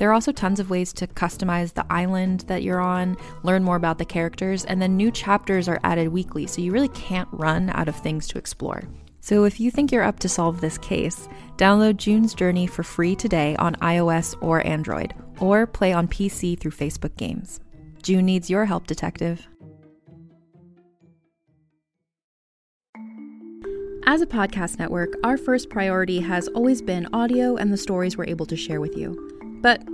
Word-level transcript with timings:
There 0.00 0.08
are 0.08 0.14
also 0.14 0.32
tons 0.32 0.60
of 0.60 0.70
ways 0.70 0.94
to 0.94 1.06
customize 1.06 1.74
the 1.74 1.84
island 1.92 2.40
that 2.46 2.62
you're 2.62 2.80
on, 2.80 3.18
learn 3.42 3.62
more 3.62 3.76
about 3.76 3.98
the 3.98 4.06
characters, 4.06 4.64
and 4.64 4.80
then 4.80 4.96
new 4.96 5.10
chapters 5.10 5.68
are 5.68 5.78
added 5.84 6.08
weekly, 6.08 6.46
so 6.46 6.62
you 6.62 6.72
really 6.72 6.88
can't 6.88 7.28
run 7.32 7.68
out 7.74 7.86
of 7.86 7.94
things 7.96 8.26
to 8.28 8.38
explore. 8.38 8.82
So 9.20 9.44
if 9.44 9.60
you 9.60 9.70
think 9.70 9.92
you're 9.92 10.02
up 10.02 10.18
to 10.20 10.28
solve 10.30 10.62
this 10.62 10.78
case, 10.78 11.28
download 11.58 11.98
June's 11.98 12.32
Journey 12.32 12.66
for 12.66 12.82
free 12.82 13.14
today 13.14 13.56
on 13.56 13.74
iOS 13.74 14.34
or 14.40 14.66
Android, 14.66 15.12
or 15.38 15.66
play 15.66 15.92
on 15.92 16.08
PC 16.08 16.58
through 16.58 16.70
Facebook 16.70 17.14
Games. 17.18 17.60
June 18.02 18.24
needs 18.24 18.48
your 18.48 18.64
help, 18.64 18.86
detective. 18.86 19.46
As 24.06 24.22
a 24.22 24.26
podcast 24.26 24.78
network, 24.78 25.12
our 25.24 25.36
first 25.36 25.68
priority 25.68 26.20
has 26.20 26.48
always 26.48 26.80
been 26.80 27.06
audio 27.12 27.56
and 27.56 27.70
the 27.70 27.76
stories 27.76 28.16
we're 28.16 28.24
able 28.24 28.46
to 28.46 28.56
share 28.56 28.80
with 28.80 28.96
you. 28.96 29.26
But 29.62 29.82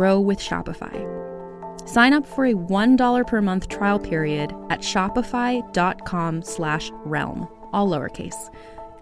grow 0.00 0.18
with 0.18 0.38
Shopify. 0.38 0.96
Sign 1.86 2.14
up 2.14 2.24
for 2.24 2.46
a 2.46 2.54
$1 2.54 3.26
per 3.26 3.42
month 3.42 3.68
trial 3.68 3.98
period 3.98 4.50
at 4.70 4.80
shopify.com 4.80 6.42
slash 6.42 6.90
realm, 7.04 7.46
all 7.74 7.86
lowercase. 7.86 8.48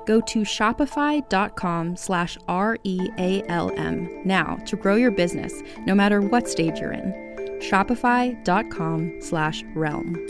Go 0.06 0.20
to 0.22 0.40
shopify.com 0.40 1.96
slash 1.96 2.36
r-e-a-l-m 2.48 4.22
now 4.24 4.56
to 4.66 4.74
grow 4.74 4.96
your 4.96 5.12
business 5.12 5.52
no 5.86 5.94
matter 5.94 6.20
what 6.20 6.48
stage 6.48 6.80
you're 6.80 6.90
in. 6.90 7.12
Shopify.com 7.60 9.20
slash 9.20 9.62
realm. 9.76 10.26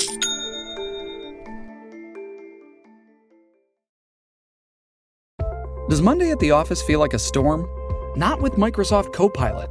Does 5.88 6.02
monday 6.02 6.30
at 6.30 6.38
the 6.40 6.50
office 6.50 6.82
feel 6.82 7.00
like 7.00 7.14
a 7.14 7.18
storm? 7.18 7.66
Not 8.18 8.42
with 8.42 8.54
microsoft 8.54 9.14
copilot 9.14 9.70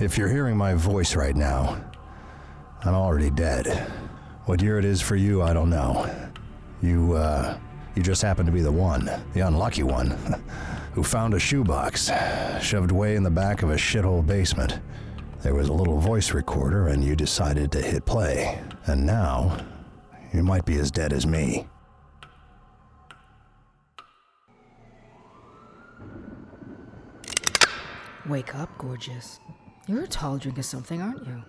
If 0.00 0.16
you're 0.16 0.28
hearing 0.28 0.56
my 0.56 0.74
voice 0.74 1.16
right 1.16 1.34
now, 1.34 1.84
I'm 2.84 2.94
already 2.94 3.30
dead. 3.30 3.90
What 4.44 4.62
year 4.62 4.78
it 4.78 4.84
is 4.84 5.02
for 5.02 5.16
you, 5.16 5.42
I 5.42 5.52
don't 5.52 5.70
know. 5.70 6.08
You, 6.80 7.14
uh, 7.14 7.58
you 7.96 8.02
just 8.04 8.22
happened 8.22 8.46
to 8.46 8.52
be 8.52 8.60
the 8.60 8.70
one, 8.70 9.10
the 9.34 9.40
unlucky 9.40 9.82
one, 9.82 10.10
who 10.92 11.02
found 11.02 11.34
a 11.34 11.40
shoebox 11.40 12.12
shoved 12.62 12.92
way 12.92 13.16
in 13.16 13.24
the 13.24 13.30
back 13.30 13.62
of 13.62 13.70
a 13.70 13.74
shithole 13.74 14.24
basement. 14.24 14.78
There 15.42 15.56
was 15.56 15.68
a 15.68 15.72
little 15.72 15.98
voice 15.98 16.32
recorder, 16.32 16.86
and 16.86 17.02
you 17.02 17.16
decided 17.16 17.72
to 17.72 17.82
hit 17.82 18.06
play. 18.06 18.62
And 18.86 19.04
now, 19.04 19.58
you 20.32 20.44
might 20.44 20.64
be 20.64 20.78
as 20.78 20.92
dead 20.92 21.12
as 21.12 21.26
me. 21.26 21.66
Wake 28.28 28.54
up, 28.54 28.70
gorgeous. 28.78 29.40
You're 29.88 30.04
a 30.04 30.06
tall 30.06 30.36
drink 30.36 30.58
of 30.58 30.66
something, 30.66 31.00
aren't 31.00 31.26
you? 31.26 31.42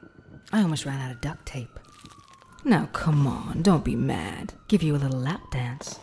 I 0.53 0.61
almost 0.61 0.85
ran 0.85 1.01
out 1.01 1.11
of 1.11 1.19
duct 1.19 1.45
tape. 1.45 1.77
Now, 2.63 2.85
come 2.93 3.27
on, 3.27 3.61
don't 3.63 3.83
be 3.83 3.97
mad. 3.97 4.53
Give 4.69 4.81
you 4.81 4.95
a 4.95 4.97
little 4.97 5.19
lap 5.19 5.41
dance. 5.51 5.99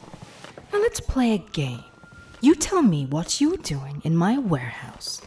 Now 0.70 0.80
let's 0.80 1.00
play 1.00 1.32
a 1.32 1.38
game. 1.38 1.82
You 2.42 2.54
tell 2.54 2.82
me 2.82 3.06
what 3.06 3.40
you're 3.40 3.56
doing 3.56 4.02
in 4.04 4.14
my 4.14 4.36
warehouse, 4.36 5.22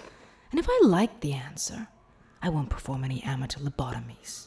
and 0.52 0.60
if 0.60 0.68
I 0.70 0.82
like 0.84 1.22
the 1.22 1.34
answer, 1.34 1.88
I 2.44 2.50
won't 2.50 2.70
perform 2.70 3.04
any 3.04 3.24
amateur 3.24 3.60
lobotomies. 3.60 4.46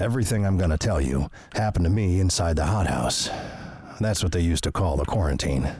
Everything 0.00 0.44
I'm 0.44 0.58
gonna 0.58 0.76
tell 0.76 1.00
you 1.00 1.30
happened 1.52 1.84
to 1.84 1.90
me 1.90 2.18
inside 2.18 2.56
the 2.56 2.66
hothouse. 2.66 3.30
That's 4.00 4.24
what 4.24 4.32
they 4.32 4.40
used 4.40 4.64
to 4.64 4.72
call 4.72 4.96
the 4.96 5.04
quarantine. 5.04 5.70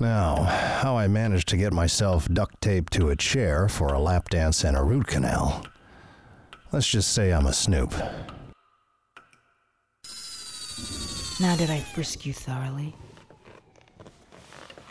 Now, 0.00 0.44
how 0.44 0.96
I 0.96 1.08
managed 1.08 1.48
to 1.48 1.58
get 1.58 1.74
myself 1.74 2.26
duct 2.26 2.58
taped 2.62 2.90
to 2.94 3.10
a 3.10 3.16
chair 3.16 3.68
for 3.68 3.88
a 3.88 4.00
lap 4.00 4.30
dance 4.30 4.64
and 4.64 4.74
a 4.74 4.82
root 4.82 5.06
canal. 5.06 5.66
Let's 6.72 6.88
just 6.88 7.12
say 7.12 7.34
I'm 7.34 7.44
a 7.44 7.52
snoop. 7.52 7.92
Now, 11.38 11.54
did 11.54 11.68
I 11.68 11.80
frisk 11.80 12.24
you 12.24 12.32
thoroughly? 12.32 12.96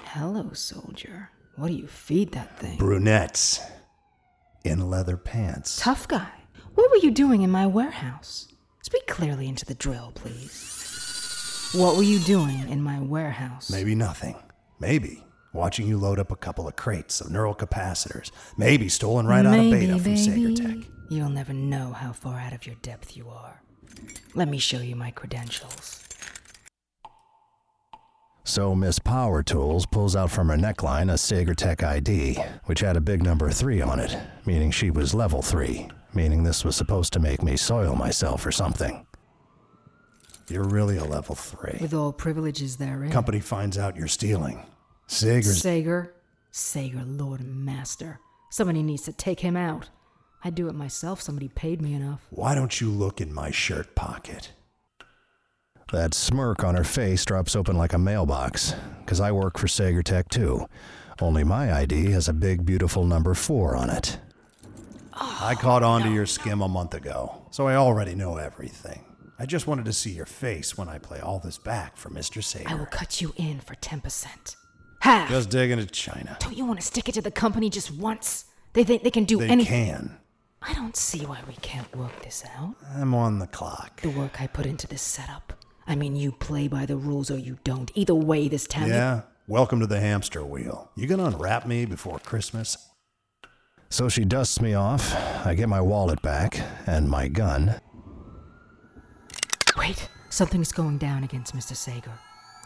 Hello, 0.06 0.54
soldier. 0.54 1.32
What 1.56 1.70
do 1.70 1.74
you 1.74 1.88
feed 1.88 2.32
that 2.34 2.60
thing? 2.60 2.78
Brunettes. 2.78 3.62
In 4.64 4.92
leather 4.92 5.18
pants. 5.18 5.80
Tough 5.82 6.08
guy. 6.08 6.30
What 6.76 6.92
were 6.92 6.98
you 6.98 7.10
doing 7.10 7.42
in 7.42 7.50
my 7.50 7.66
warehouse? 7.66 8.54
Speak 8.84 9.08
clearly 9.08 9.48
into 9.48 9.66
the 9.66 9.74
drill, 9.74 10.12
please. 10.14 11.72
What 11.74 11.96
were 11.96 12.04
you 12.04 12.20
doing 12.20 12.70
in 12.70 12.84
my 12.84 13.00
warehouse? 13.00 13.72
Maybe 13.72 13.96
nothing. 13.96 14.36
Maybe. 14.80 15.26
Watching 15.52 15.88
you 15.88 15.98
load 15.98 16.20
up 16.20 16.32
a 16.32 16.36
couple 16.36 16.68
of 16.68 16.76
crates 16.76 17.22
of 17.22 17.32
neural 17.32 17.56
capacitors, 17.56 18.32
maybe 18.56 18.88
stolen 18.88 19.26
right 19.28 19.46
out 19.46 19.60
of 19.60 19.72
beta 19.72 19.98
from. 19.98 20.14
Sagertech. 20.14 20.86
You'll 21.10 21.30
never 21.30 21.54
know 21.54 21.92
how 21.92 22.14
far 22.14 22.40
out 22.40 22.54
of 22.54 22.66
your 22.66 22.76
depth 22.82 23.18
you 23.18 23.30
are. 23.30 23.62
Let 24.36 24.48
me 24.48 24.60
show 24.60 24.78
you 24.78 24.96
my 24.96 25.12
credentials. 25.12 26.04
So 28.44 28.74
Miss 28.76 29.00
Power 29.00 29.44
Tools 29.44 29.86
pulls 29.86 30.16
out 30.16 30.32
from 30.32 30.50
her 30.50 30.56
neckline 30.56 31.12
a 31.12 31.16
Sagertech 31.16 31.84
ID, 31.84 32.36
which 32.66 32.80
had 32.80 32.96
a 32.96 33.02
big 33.02 33.22
number 33.22 33.50
3 33.50 33.82
on 33.82 34.00
it, 34.00 34.16
meaning 34.46 34.72
she 34.72 34.92
was 34.92 35.14
level 35.14 35.42
3, 35.42 35.90
meaning 36.14 36.44
this 36.44 36.64
was 36.64 36.76
supposed 36.76 37.12
to 37.14 37.20
make 37.20 37.44
me 37.44 37.58
soil 37.58 37.96
myself 37.96 38.46
or 38.46 38.52
something. 38.52 39.06
You're 40.50 40.64
really 40.64 40.98
a 40.98 41.06
level 41.06 41.36
three. 41.36 41.78
With 41.80 41.94
all 41.94 42.12
privileges 42.12 42.78
therein. 42.78 43.12
Company 43.12 43.40
finds 43.40 43.78
out 43.78 43.96
you're 43.96 44.08
stealing. 44.08 44.66
Sager's. 45.08 45.62
Sager. 45.62 46.14
Sager, 46.52 47.04
Lord 47.06 47.40
and 47.40 47.66
Master. 47.66 48.20
Somebody 48.50 48.82
needs 48.82 49.04
to 49.04 49.14
take 49.14 49.40
him 49.42 49.56
out. 49.56 49.90
I'd 50.44 50.56
do 50.56 50.68
it 50.68 50.76
myself, 50.76 51.22
somebody 51.22 51.50
paid 51.50 51.82
me 51.82 51.94
enough. 51.94 52.26
Why 52.30 52.56
don't 52.56 52.80
you 52.80 52.90
look 52.90 53.22
in 53.22 53.34
my 53.34 53.52
shirt 53.52 53.94
pocket? 53.94 54.54
That 55.92 56.14
smirk 56.14 56.64
on 56.64 56.76
her 56.76 56.84
face 56.84 57.26
drops 57.26 57.56
open 57.56 57.78
like 57.78 57.94
a 57.94 57.98
mailbox, 57.98 58.74
'cause 59.06 59.20
I 59.20 59.32
work 59.32 59.58
for 59.58 59.68
Sagertech 59.68 60.30
too. 60.30 60.68
Only 61.20 61.44
my 61.44 61.74
ID 61.74 62.12
has 62.12 62.28
a 62.28 62.34
big, 62.34 62.66
beautiful 62.66 63.06
number 63.06 63.34
4 63.34 63.76
on 63.76 63.90
it. 63.90 64.20
I 65.14 65.56
caught 65.56 65.84
on 65.84 66.02
to 66.04 66.08
oh, 66.08 66.14
your 66.14 66.26
skim 66.26 66.62
a 66.62 66.68
month 66.68 66.94
ago, 66.94 67.42
so 67.52 67.68
I 67.68 67.76
already 67.76 68.16
know 68.16 68.38
everything. 68.38 69.04
I 69.42 69.46
just 69.46 69.68
wanted 69.68 69.86
to 69.86 69.94
see 69.94 70.10
your 70.12 70.26
face 70.26 70.78
when 70.78 70.90
I 70.90 70.98
play 70.98 71.22
all 71.22 71.40
this 71.40 71.58
back 71.58 71.96
for 71.96 72.10
Mr. 72.10 72.44
Sager. 72.44 72.68
I 72.68 72.74
will 72.76 72.86
cut 72.86 73.22
you 73.22 73.34
in 73.38 73.62
for 73.62 73.74
10%. 73.76 74.56
Half! 75.00 75.30
Just 75.30 75.50
digging 75.50 75.80
at 75.80 75.92
China. 75.94 76.36
Don't 76.42 76.58
you 76.58 76.66
want 76.66 76.82
to 76.82 76.86
stick 76.86 77.08
it 77.08 77.14
to 77.14 77.22
the 77.22 77.32
company 77.32 77.70
just 77.70 77.90
once? 77.90 78.44
They 78.74 78.84
think 78.84 79.04
they 79.04 79.12
can 79.12 79.24
do 79.24 79.38
They 79.38 79.48
anything. 79.48 79.86
can. 79.94 80.18
I 80.62 80.74
don't 80.74 80.98
see 80.98 81.26
why 81.26 81.40
we 81.48 81.54
can't 81.62 81.96
work 81.96 82.22
this 82.22 82.44
out. 82.58 82.76
I'm 82.94 83.14
on 83.16 83.40
the 83.40 83.48
clock. 83.48 84.02
The 84.02 84.10
work 84.10 84.42
I 84.42 84.48
put 84.48 84.66
into 84.66 84.88
this 84.88 85.02
setup. 85.02 85.54
I 85.88 85.96
mean, 85.96 86.18
you 86.18 86.34
play 86.34 86.68
by 86.68 86.86
the 86.86 86.98
rules 86.98 87.32
or 87.32 87.38
you 87.38 87.60
don't. 87.64 87.90
Either 87.96 88.14
way, 88.14 88.50
this 88.50 88.68
town. 88.68 88.90
Yeah? 88.90 89.22
Welcome 89.48 89.80
to 89.80 89.88
the 89.88 90.02
hamster 90.02 90.44
wheel. 90.44 90.92
You 90.98 91.08
gonna 91.08 91.24
unwrap 91.24 91.66
me 91.66 91.86
before 91.86 92.20
Christmas? 92.20 92.78
So 93.90 94.10
she 94.10 94.26
dusts 94.26 94.60
me 94.62 94.74
off, 94.76 95.16
I 95.46 95.56
get 95.56 95.70
my 95.70 95.82
wallet 95.82 96.22
back, 96.22 96.60
and 96.86 97.10
my 97.10 97.28
gun. 97.30 97.80
Wait, 99.80 100.10
something's 100.30 100.72
going 100.74 100.98
down 100.98 101.24
against 101.24 101.56
Mr. 101.56 101.74
Sager. 101.76 102.12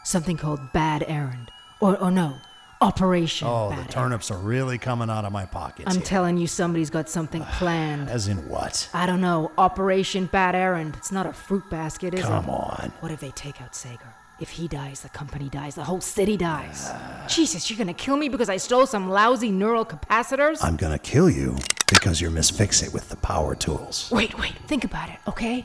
Something 0.02 0.36
called 0.36 0.60
Bad 0.72 1.04
Errand. 1.06 1.50
Or, 1.80 1.96
or 1.98 2.10
no, 2.10 2.34
Operation 2.80 3.46
Oh, 3.48 3.68
Bad 3.70 3.76
the 3.76 3.80
Errand. 3.82 3.90
turnips 3.92 4.30
are 4.32 4.38
really 4.38 4.78
coming 4.78 5.08
out 5.08 5.24
of 5.24 5.32
my 5.32 5.46
pockets. 5.46 5.86
I'm 5.88 5.98
here. 6.00 6.04
telling 6.06 6.36
you, 6.38 6.46
somebody's 6.48 6.90
got 6.90 7.08
something 7.08 7.42
planned. 7.52 8.08
As 8.10 8.26
in 8.26 8.48
what? 8.48 8.88
I 8.92 9.06
don't 9.06 9.20
know. 9.20 9.52
Operation 9.56 10.26
Bad 10.26 10.54
Errand. 10.56 10.96
It's 10.96 11.12
not 11.12 11.24
a 11.26 11.32
fruit 11.32 11.68
basket, 11.70 12.14
is 12.14 12.22
Come 12.22 12.32
it? 12.32 12.40
Come 12.46 12.50
on. 12.50 12.92
What 13.00 13.12
if 13.12 13.20
they 13.20 13.30
take 13.30 13.62
out 13.62 13.74
Sager? 13.76 14.12
If 14.40 14.50
he 14.50 14.66
dies, 14.66 15.00
the 15.00 15.08
company 15.10 15.48
dies, 15.48 15.76
the 15.76 15.84
whole 15.84 16.00
city 16.00 16.36
dies. 16.36 16.90
Jesus, 17.28 17.70
you're 17.70 17.78
gonna 17.78 17.94
kill 17.94 18.16
me 18.16 18.28
because 18.28 18.48
I 18.48 18.56
stole 18.56 18.86
some 18.86 19.08
lousy 19.08 19.52
neural 19.52 19.84
capacitors? 19.86 20.58
I'm 20.64 20.74
gonna 20.76 20.98
kill 20.98 21.30
you 21.30 21.56
because 21.88 22.20
you're 22.20 22.32
Miss 22.32 22.50
It 22.60 22.92
with 22.92 23.08
the 23.08 23.16
power 23.16 23.54
tools. 23.54 24.10
Wait, 24.10 24.36
wait, 24.36 24.54
think 24.66 24.82
about 24.84 25.08
it, 25.08 25.18
okay? 25.28 25.64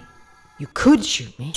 You 0.59 0.67
could 0.73 1.05
shoot 1.05 1.39
me. 1.39 1.53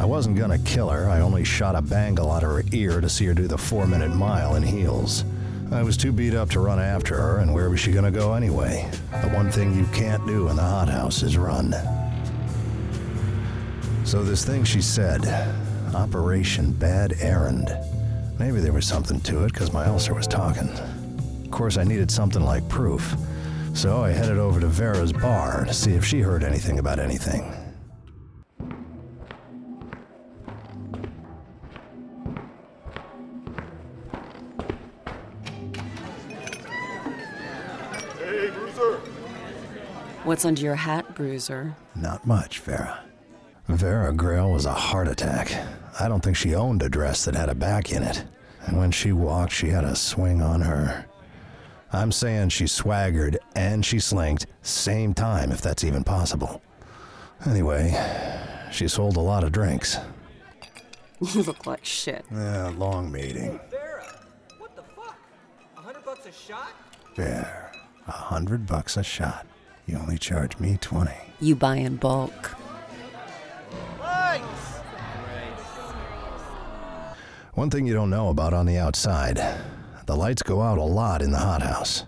I 0.00 0.06
wasn't 0.06 0.38
gonna 0.38 0.58
kill 0.60 0.88
her, 0.88 1.10
I 1.10 1.20
only 1.20 1.44
shot 1.44 1.74
a 1.74 1.82
bangle 1.82 2.30
out 2.30 2.42
of 2.42 2.50
her 2.50 2.64
ear 2.72 3.02
to 3.02 3.10
see 3.10 3.26
her 3.26 3.34
do 3.34 3.46
the 3.46 3.58
four 3.58 3.86
minute 3.86 4.14
mile 4.14 4.54
in 4.54 4.62
heels. 4.62 5.26
I 5.72 5.82
was 5.82 5.96
too 5.96 6.12
beat 6.12 6.34
up 6.34 6.50
to 6.50 6.60
run 6.60 6.78
after 6.78 7.16
her, 7.16 7.38
and 7.38 7.52
where 7.52 7.68
was 7.70 7.80
she 7.80 7.92
gonna 7.92 8.10
go 8.10 8.34
anyway? 8.34 8.88
The 9.22 9.28
one 9.28 9.50
thing 9.50 9.74
you 9.74 9.86
can't 9.86 10.24
do 10.26 10.48
in 10.48 10.56
the 10.56 10.62
hothouse 10.62 11.22
is 11.22 11.36
run. 11.36 11.74
So, 14.04 14.22
this 14.22 14.44
thing 14.44 14.64
she 14.64 14.82
said 14.82 15.26
Operation 15.94 16.72
Bad 16.72 17.14
Errand. 17.20 17.76
Maybe 18.38 18.60
there 18.60 18.72
was 18.72 18.86
something 18.86 19.20
to 19.22 19.44
it, 19.44 19.52
because 19.52 19.72
my 19.72 19.86
ulcer 19.86 20.14
was 20.14 20.26
talking. 20.26 20.68
Of 21.44 21.50
course, 21.50 21.76
I 21.76 21.84
needed 21.84 22.10
something 22.10 22.42
like 22.42 22.68
proof. 22.68 23.16
So 23.74 24.04
I 24.04 24.10
headed 24.10 24.38
over 24.38 24.60
to 24.60 24.68
Vera's 24.68 25.12
bar 25.12 25.64
to 25.64 25.74
see 25.74 25.94
if 25.94 26.04
she 26.04 26.20
heard 26.20 26.44
anything 26.44 26.78
about 26.78 27.00
anything. 27.00 27.63
What's 40.34 40.44
under 40.44 40.62
your 40.62 40.74
hat, 40.74 41.14
Bruiser? 41.14 41.76
Not 41.94 42.26
much, 42.26 42.58
Vera. 42.58 43.04
Vera 43.68 44.12
Grail 44.12 44.50
was 44.50 44.66
a 44.66 44.72
heart 44.72 45.06
attack. 45.06 45.54
I 46.00 46.08
don't 46.08 46.24
think 46.24 46.36
she 46.36 46.56
owned 46.56 46.82
a 46.82 46.88
dress 46.88 47.24
that 47.24 47.36
had 47.36 47.48
a 47.48 47.54
back 47.54 47.92
in 47.92 48.02
it. 48.02 48.24
And 48.66 48.76
when 48.76 48.90
she 48.90 49.12
walked, 49.12 49.52
she 49.52 49.68
had 49.68 49.84
a 49.84 49.94
swing 49.94 50.42
on 50.42 50.62
her. 50.62 51.06
I'm 51.92 52.10
saying 52.10 52.48
she 52.48 52.66
swaggered 52.66 53.38
and 53.54 53.86
she 53.86 54.00
slinked 54.00 54.46
same 54.62 55.14
time, 55.14 55.52
if 55.52 55.60
that's 55.60 55.84
even 55.84 56.02
possible. 56.02 56.60
Anyway, 57.46 57.94
she 58.72 58.88
sold 58.88 59.16
a 59.16 59.20
lot 59.20 59.44
of 59.44 59.52
drinks. 59.52 59.98
You 61.32 61.42
look 61.44 61.64
like 61.64 61.84
shit. 61.84 62.24
Yeah, 62.32 62.72
long 62.76 63.12
meeting. 63.12 63.60
Vera, 63.70 64.18
what 64.58 64.74
the 64.74 64.82
fuck? 64.82 65.16
A 65.76 65.80
hundred 65.80 66.04
bucks 66.04 66.26
a 66.26 66.32
shot? 66.32 66.72
Fair. 67.14 67.70
A 68.08 68.10
hundred 68.10 68.66
bucks 68.66 68.96
a 68.96 69.04
shot. 69.04 69.46
You 69.86 69.98
only 69.98 70.18
charge 70.18 70.58
me 70.58 70.78
twenty. 70.80 71.16
You 71.40 71.54
buy 71.54 71.76
in 71.76 71.96
bulk. 71.96 72.56
One 77.54 77.70
thing 77.70 77.86
you 77.86 77.94
don't 77.94 78.10
know 78.10 78.30
about 78.30 78.52
on 78.52 78.66
the 78.66 78.78
outside 78.78 79.40
the 80.06 80.16
lights 80.16 80.42
go 80.42 80.60
out 80.60 80.76
a 80.76 80.82
lot 80.82 81.22
in 81.22 81.30
the 81.30 81.38
hothouse. 81.38 82.04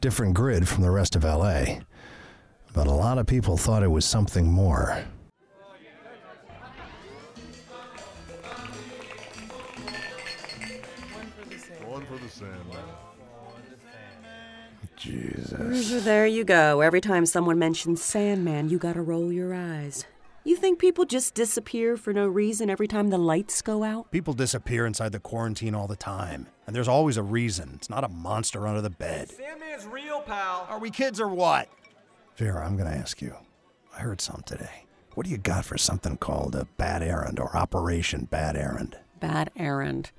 Different 0.00 0.34
grid 0.34 0.66
from 0.66 0.82
the 0.82 0.90
rest 0.90 1.14
of 1.14 1.24
LA. 1.24 1.80
But 2.72 2.86
a 2.86 2.92
lot 2.92 3.18
of 3.18 3.26
people 3.26 3.56
thought 3.56 3.82
it 3.82 3.90
was 3.90 4.04
something 4.04 4.50
more. 4.50 5.04
There 15.70 16.26
you 16.26 16.44
go. 16.44 16.80
Every 16.80 17.00
time 17.00 17.26
someone 17.26 17.58
mentions 17.58 18.02
Sandman, 18.02 18.68
you 18.68 18.78
gotta 18.78 19.02
roll 19.02 19.32
your 19.32 19.54
eyes. 19.54 20.04
You 20.44 20.56
think 20.56 20.78
people 20.78 21.06
just 21.06 21.34
disappear 21.34 21.96
for 21.96 22.12
no 22.12 22.26
reason 22.26 22.68
every 22.68 22.86
time 22.86 23.08
the 23.08 23.16
lights 23.18 23.62
go 23.62 23.82
out? 23.82 24.10
People 24.10 24.34
disappear 24.34 24.84
inside 24.84 25.12
the 25.12 25.18
quarantine 25.18 25.74
all 25.74 25.86
the 25.86 25.96
time, 25.96 26.48
and 26.66 26.76
there's 26.76 26.88
always 26.88 27.16
a 27.16 27.22
reason. 27.22 27.72
It's 27.74 27.88
not 27.88 28.04
a 28.04 28.08
monster 28.08 28.66
under 28.66 28.82
the 28.82 28.90
bed. 28.90 29.30
Sandman's 29.30 29.86
real, 29.86 30.20
pal. 30.20 30.66
Are 30.68 30.78
we 30.78 30.90
kids 30.90 31.18
or 31.18 31.28
what? 31.28 31.68
Vera, 32.36 32.66
I'm 32.66 32.76
gonna 32.76 32.90
ask 32.90 33.22
you. 33.22 33.34
I 33.96 34.00
heard 34.00 34.20
some 34.20 34.42
today. 34.44 34.84
What 35.14 35.24
do 35.24 35.30
you 35.30 35.38
got 35.38 35.64
for 35.64 35.78
something 35.78 36.16
called 36.16 36.54
a 36.54 36.66
bad 36.76 37.02
errand 37.02 37.38
or 37.38 37.56
Operation 37.56 38.24
Bad 38.24 38.56
Errand? 38.56 38.98
Bad 39.20 39.50
errand. 39.56 40.10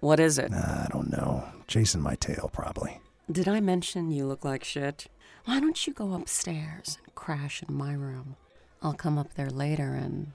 What 0.00 0.18
is 0.18 0.38
it? 0.38 0.52
I 0.52 0.88
don't 0.90 1.10
know. 1.10 1.44
Chasing 1.68 2.00
my 2.00 2.16
tail, 2.16 2.50
probably. 2.52 2.98
Did 3.30 3.46
I 3.46 3.60
mention 3.60 4.10
you 4.10 4.26
look 4.26 4.44
like 4.44 4.64
shit? 4.64 5.06
Why 5.44 5.60
don't 5.60 5.86
you 5.86 5.92
go 5.92 6.14
upstairs 6.14 6.98
and 7.04 7.14
crash 7.14 7.62
in 7.62 7.72
my 7.72 7.92
room? 7.92 8.34
I'll 8.82 8.94
come 8.94 9.18
up 9.18 9.34
there 9.34 9.50
later 9.50 9.94
and 9.94 10.32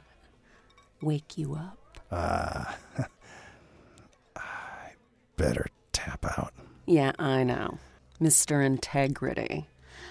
wake 1.02 1.38
you 1.38 1.56
up. 1.56 1.78
Uh, 2.10 2.64
I 4.38 4.92
better 5.36 5.68
tap 5.92 6.26
out. 6.38 6.54
Yeah, 6.86 7.12
I 7.20 7.44
know. 7.44 7.80
Mr. 8.22 8.66
Integrity. 8.66 9.68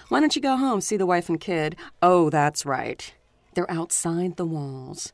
Why 0.09 0.19
don't 0.19 0.35
you 0.35 0.41
go 0.41 0.55
home, 0.55 0.79
see 0.81 0.97
the 0.97 1.07
wife 1.07 1.27
and 1.27 1.39
kid? 1.39 1.75
Oh, 2.03 2.29
that's 2.29 2.67
right. 2.67 3.11
They're 3.55 3.71
outside 3.71 4.35
the 4.35 4.45
walls. 4.45 5.11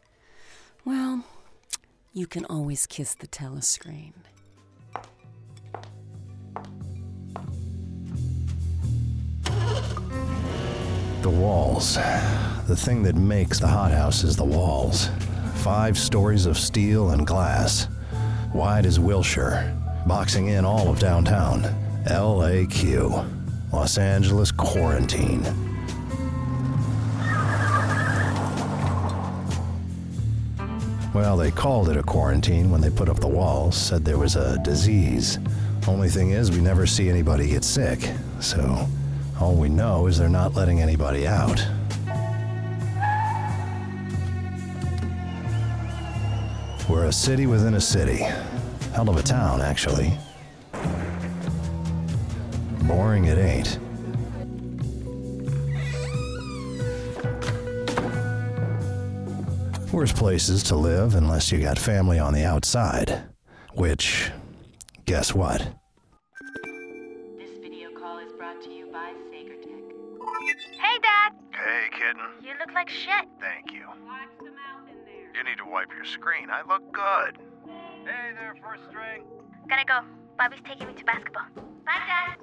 Well, 0.83 1.23
you 2.11 2.27
can 2.27 2.43
always 2.45 2.85
kiss 2.85 3.13
the 3.15 3.27
telescreen. 3.27 4.13
The 11.21 11.29
walls. 11.29 11.95
The 12.67 12.75
thing 12.75 13.03
that 13.03 13.15
makes 13.15 13.59
the 13.59 13.67
hothouse 13.67 14.23
is 14.23 14.35
the 14.35 14.43
walls. 14.43 15.09
Five 15.57 15.95
stories 15.95 16.47
of 16.47 16.57
steel 16.57 17.11
and 17.11 17.27
glass. 17.27 17.87
wide 18.53 18.85
as 18.87 18.99
Wilshire, 18.99 19.77
boxing 20.07 20.47
in 20.47 20.65
all 20.65 20.89
of 20.89 20.99
downtown. 20.99 21.61
LAQ, 22.05 23.25
Los 23.71 23.99
Angeles 23.99 24.51
Quarantine. 24.51 25.43
Well, 31.13 31.37
they 31.37 31.51
called 31.51 31.89
it 31.89 31.97
a 31.97 32.03
quarantine 32.03 32.71
when 32.71 32.81
they 32.81 32.89
put 32.89 33.09
up 33.09 33.19
the 33.19 33.27
walls, 33.27 33.77
said 33.77 34.03
there 34.03 34.17
was 34.17 34.35
a 34.35 34.57
disease. 34.63 35.37
Only 35.87 36.09
thing 36.09 36.31
is, 36.31 36.49
we 36.51 36.61
never 36.61 36.87
see 36.87 37.09
anybody 37.09 37.47
get 37.49 37.63
sick, 37.63 38.09
so 38.39 38.87
all 39.41 39.55
we 39.55 39.69
know 39.69 40.05
is 40.05 40.19
they're 40.19 40.29
not 40.29 40.53
letting 40.53 40.81
anybody 40.81 41.27
out. 41.27 41.65
We're 46.87 47.05
a 47.05 47.11
city 47.11 47.47
within 47.47 47.73
a 47.73 47.81
city. 47.81 48.23
Hell 48.93 49.09
of 49.09 49.17
a 49.17 49.23
town, 49.23 49.61
actually. 49.61 50.13
Boring 52.83 53.25
it 53.25 53.39
ain't. 53.39 53.79
Worst 59.91 60.15
places 60.15 60.61
to 60.63 60.75
live 60.75 61.15
unless 61.15 61.51
you 61.51 61.59
got 61.59 61.79
family 61.79 62.19
on 62.19 62.33
the 62.33 62.43
outside. 62.43 63.23
Which, 63.73 64.31
guess 65.05 65.33
what? 65.33 65.80
Hey, 72.11 72.19
kitten. 72.19 72.43
You 72.43 72.53
look 72.59 72.73
like 72.75 72.89
shit. 72.89 73.25
Thank 73.39 73.71
you. 73.71 73.87
Watch 73.87 74.35
the 74.39 74.51
mouth 74.51 74.83
in 74.91 74.99
there. 75.05 75.31
You 75.31 75.43
need 75.47 75.57
to 75.63 75.65
wipe 75.69 75.91
your 75.95 76.05
screen. 76.05 76.49
I 76.51 76.61
look 76.67 76.83
good. 76.91 77.39
Hey 78.03 78.35
there, 78.35 78.55
first 78.59 78.83
string. 78.89 79.23
Gotta 79.69 79.85
go. 79.85 80.01
Bobby's 80.37 80.59
taking 80.65 80.87
me 80.87 80.93
to 80.95 81.05
basketball. 81.05 81.47
Bye, 81.85 82.03
Dad. 82.07 82.37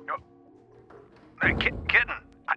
Hey, 1.42 1.52
ki- 1.60 1.76
kitten. 1.88 2.16
I, 2.48 2.54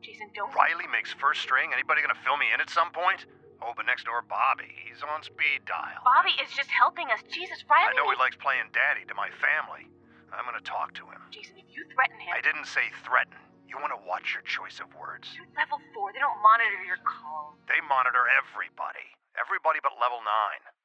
Jason, 0.00 0.30
don't. 0.34 0.50
Riley 0.54 0.86
makes 0.90 1.12
first 1.12 1.42
string. 1.42 1.70
Anybody 1.74 2.00
gonna 2.02 2.18
fill 2.24 2.38
me 2.38 2.46
in 2.54 2.60
at 2.60 2.70
some 2.70 2.90
point? 2.90 3.26
Oh, 3.60 3.72
but 3.76 3.86
next 3.86 4.04
door, 4.04 4.22
Bobby. 4.24 4.70
He's 4.82 5.02
on 5.04 5.22
speed 5.22 5.64
dial. 5.66 6.02
Bobby 6.04 6.34
is 6.42 6.50
just 6.56 6.70
helping 6.70 7.08
us. 7.12 7.20
Jesus, 7.28 7.64
Riley. 7.68 7.92
I 7.92 7.96
know 7.98 8.08
he 8.10 8.16
likes 8.18 8.36
playing 8.36 8.72
daddy 8.72 9.04
to 9.08 9.14
my 9.14 9.28
family. 9.42 9.90
I'm 10.32 10.44
gonna 10.48 10.64
talk 10.64 10.94
to 10.98 11.04
him. 11.06 11.20
Jason, 11.30 11.54
if 11.58 11.68
you 11.70 11.84
threaten 11.94 12.18
him, 12.18 12.32
I 12.34 12.40
didn't 12.40 12.66
say 12.66 12.88
threaten. 13.04 13.38
You 13.74 13.82
wanna 13.82 13.98
watch 14.06 14.38
your 14.38 14.46
choice 14.46 14.78
of 14.78 14.86
words. 14.94 15.34
you're 15.34 15.50
level 15.58 15.82
four. 15.90 16.14
They 16.14 16.22
don't 16.22 16.38
monitor 16.38 16.78
your 16.86 17.02
calls. 17.02 17.58
They 17.66 17.82
monitor 17.90 18.22
everybody. 18.30 19.18
Everybody 19.34 19.82
but 19.82 19.98
level 19.98 20.22
9. 20.22 20.30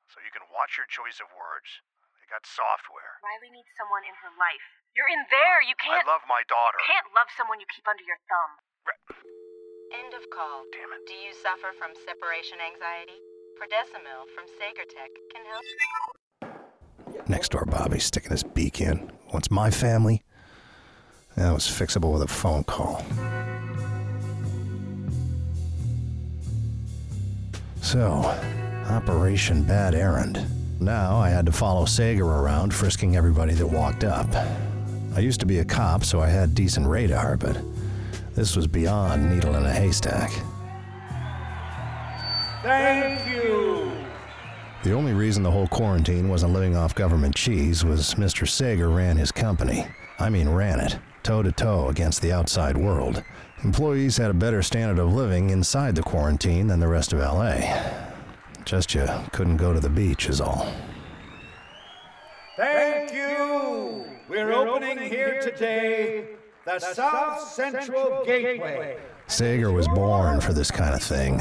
So 0.10 0.18
you 0.26 0.34
can 0.34 0.42
watch 0.50 0.74
your 0.74 0.90
choice 0.90 1.22
of 1.22 1.30
words. 1.38 1.70
They 2.18 2.26
got 2.34 2.42
software. 2.50 3.22
Riley 3.22 3.54
needs 3.54 3.70
someone 3.78 4.02
in 4.10 4.18
her 4.26 4.34
life. 4.42 4.66
You're 4.98 5.06
in 5.06 5.22
there. 5.30 5.62
You 5.62 5.78
can't. 5.78 6.02
I 6.02 6.10
love 6.10 6.26
my 6.26 6.42
daughter. 6.50 6.82
can't 6.82 7.06
love 7.14 7.30
someone 7.38 7.62
you 7.62 7.70
keep 7.70 7.86
under 7.86 8.02
your 8.02 8.18
thumb. 8.26 8.58
End 9.94 10.18
of 10.18 10.26
call. 10.34 10.66
Damn 10.74 10.90
it. 10.98 11.06
Do 11.06 11.14
you 11.14 11.30
suffer 11.38 11.70
from 11.78 11.94
separation 11.94 12.58
anxiety? 12.58 13.22
Prodecimil 13.62 14.26
from 14.34 14.50
Sagertech 14.58 15.14
can 15.30 15.46
help. 15.46 15.66
Next 17.30 17.54
door, 17.54 17.70
Bobby 17.70 18.02
sticking 18.02 18.34
his 18.34 18.42
beak 18.42 18.82
in. 18.82 19.14
Wants 19.30 19.54
my 19.54 19.70
family? 19.70 20.26
That 21.40 21.54
was 21.54 21.64
fixable 21.64 22.12
with 22.12 22.24
a 22.24 22.28
phone 22.28 22.66
call. 22.66 23.02
So, 27.82 28.26
Operation 28.90 29.64
Bad 29.64 29.96
Errand. 29.96 30.46
Now 30.82 31.16
I 31.16 31.30
had 31.30 31.46
to 31.46 31.54
follow 31.54 31.86
Sager 31.86 32.26
around, 32.26 32.74
frisking 32.74 33.16
everybody 33.16 33.54
that 33.54 33.66
walked 33.66 34.04
up. 34.04 34.28
I 35.16 35.22
used 35.22 35.40
to 35.40 35.46
be 35.46 35.60
a 35.60 35.66
cop, 35.66 36.04
so 36.04 36.20
I 36.20 36.28
had 36.28 36.54
decent 36.54 36.86
radar, 36.86 37.38
but 37.38 37.58
this 38.36 38.58
was 38.58 38.68
beyond 38.68 39.34
needle 39.34 39.56
in 39.56 39.66
a 39.66 39.72
haystack. 39.72 40.32
Thank 42.64 43.26
you. 43.30 43.90
The 44.84 44.92
only 44.92 45.14
reason 45.14 45.44
the 45.44 45.52
whole 45.52 45.68
quarantine 45.68 46.28
wasn't 46.28 46.52
living 46.52 46.76
off 46.76 46.96
government 46.96 47.34
cheese 47.34 47.86
was 47.86 48.16
Mr. 48.16 48.46
Sager 48.46 48.90
ran 48.90 49.16
his 49.16 49.32
company. 49.32 49.88
I 50.20 50.30
mean, 50.30 50.50
ran 50.50 50.82
it, 50.82 51.00
toe 51.30 51.44
to 51.44 51.52
toe 51.52 51.90
against 51.90 52.24
the 52.24 52.32
outside 52.32 52.76
world. 52.76 53.24
Employees 53.64 54.18
had 54.18 54.32
a 54.32 54.34
better 54.34 54.64
standard 54.64 55.00
of 55.00 55.14
living 55.14 55.52
inside 55.52 55.94
the 55.94 56.02
quarantine 56.02 56.66
than 56.66 56.80
the 56.80 56.88
rest 56.88 57.14
of 57.14 57.20
LA. 57.20 57.60
Just 58.66 58.96
you 58.96 59.08
couldn't 59.32 59.58
go 59.58 59.72
to 59.72 59.80
the 59.80 59.92
beach, 59.92 60.28
is 60.28 60.42
all. 60.42 60.74
Thank 62.58 63.14
you. 63.14 64.06
We're 64.28 64.52
opening 64.54 64.98
here 64.98 65.40
today 65.40 66.30
the 66.66 66.80
South 66.80 67.48
Central 67.48 68.24
Gateway. 68.26 68.98
Sager 69.28 69.72
was 69.72 69.88
born 69.90 70.42
for 70.42 70.54
this 70.54 70.72
kind 70.72 70.96
of 70.96 71.04
thing. 71.04 71.40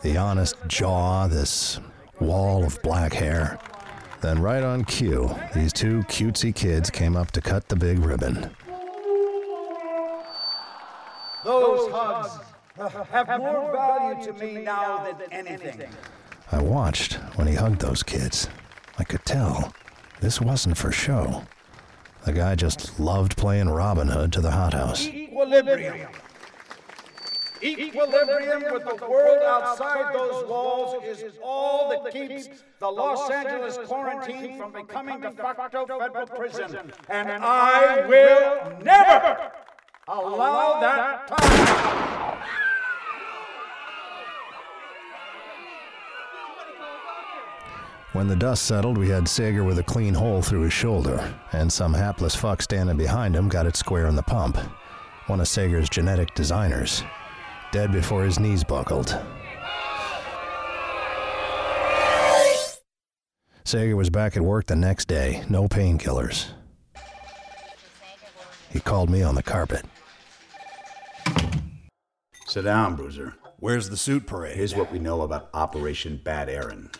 The 0.00 0.16
honest 0.16 0.54
jaw, 0.66 1.26
this 1.26 1.78
wall 2.20 2.64
of 2.64 2.80
black 2.82 3.12
hair. 3.12 3.58
Then, 4.22 4.40
right 4.40 4.62
on 4.62 4.86
cue, 4.86 5.36
these 5.54 5.74
two 5.74 5.98
cutesy 6.04 6.54
kids 6.54 6.88
came 6.88 7.18
up 7.18 7.32
to 7.32 7.42
cut 7.42 7.68
the 7.68 7.76
big 7.76 7.98
ribbon. 7.98 8.56
Those 11.46 11.92
hugs 11.92 12.38
have 13.12 13.38
more 13.38 13.70
value 13.70 14.24
to 14.26 14.32
me 14.32 14.64
now 14.64 15.06
than 15.12 15.32
anything. 15.32 15.88
I 16.50 16.60
watched 16.60 17.14
when 17.36 17.46
he 17.46 17.54
hugged 17.54 17.80
those 17.80 18.02
kids. 18.02 18.48
I 18.98 19.04
could 19.04 19.24
tell 19.24 19.72
this 20.20 20.40
wasn't 20.40 20.76
for 20.76 20.90
show. 20.90 21.44
The 22.24 22.32
guy 22.32 22.56
just 22.56 22.98
loved 22.98 23.36
playing 23.36 23.68
Robin 23.68 24.08
Hood 24.08 24.32
to 24.32 24.40
the 24.40 24.50
hothouse. 24.50 25.06
Equilibrium. 25.06 26.08
Equilibrium 27.62 28.64
with 28.72 28.84
the 28.84 29.06
world 29.06 29.42
outside 29.44 30.12
those 30.12 30.44
walls 30.48 31.04
is 31.04 31.38
all 31.44 31.90
that 31.90 32.12
keeps 32.12 32.48
the 32.80 32.88
Los 32.88 33.30
Angeles 33.30 33.78
quarantine 33.86 34.58
from 34.58 34.72
becoming 34.72 35.20
de 35.20 35.30
facto 35.30 35.86
federal 35.86 36.26
prison. 36.26 36.92
And 37.08 37.30
I 37.30 38.04
will 38.08 38.82
never 38.82 39.52
allow 40.08 40.80
that 40.80 41.26
to 41.28 41.34
happen. 41.34 41.76
When 48.12 48.28
the 48.28 48.36
dust 48.36 48.64
settled, 48.64 48.96
we 48.96 49.10
had 49.10 49.28
Sager 49.28 49.62
with 49.62 49.78
a 49.78 49.82
clean 49.82 50.14
hole 50.14 50.40
through 50.40 50.62
his 50.62 50.72
shoulder, 50.72 51.34
and 51.52 51.70
some 51.70 51.92
hapless 51.92 52.34
fuck 52.34 52.62
standing 52.62 52.96
behind 52.96 53.36
him 53.36 53.48
got 53.48 53.66
it 53.66 53.76
square 53.76 54.06
in 54.06 54.16
the 54.16 54.22
pump. 54.22 54.56
One 55.26 55.40
of 55.40 55.48
Sager's 55.48 55.90
genetic 55.90 56.34
designers. 56.34 57.02
Dead 57.72 57.92
before 57.92 58.24
his 58.24 58.38
knees 58.38 58.64
buckled. 58.64 59.18
Sager 63.64 63.96
was 63.96 64.08
back 64.08 64.36
at 64.36 64.42
work 64.42 64.66
the 64.66 64.76
next 64.76 65.08
day, 65.08 65.44
no 65.50 65.66
painkillers. 65.68 66.46
He 68.70 68.80
called 68.80 69.10
me 69.10 69.22
on 69.22 69.34
the 69.34 69.42
carpet. 69.42 69.84
Sit 72.46 72.62
down, 72.62 72.96
Bruiser. 72.96 73.34
Where's 73.58 73.90
the 73.90 73.96
suit 73.96 74.26
parade? 74.26 74.56
Here's 74.56 74.74
what 74.74 74.90
we 74.92 74.98
know 74.98 75.22
about 75.22 75.50
Operation 75.52 76.20
Bad 76.22 76.48
Aaron. 76.48 76.90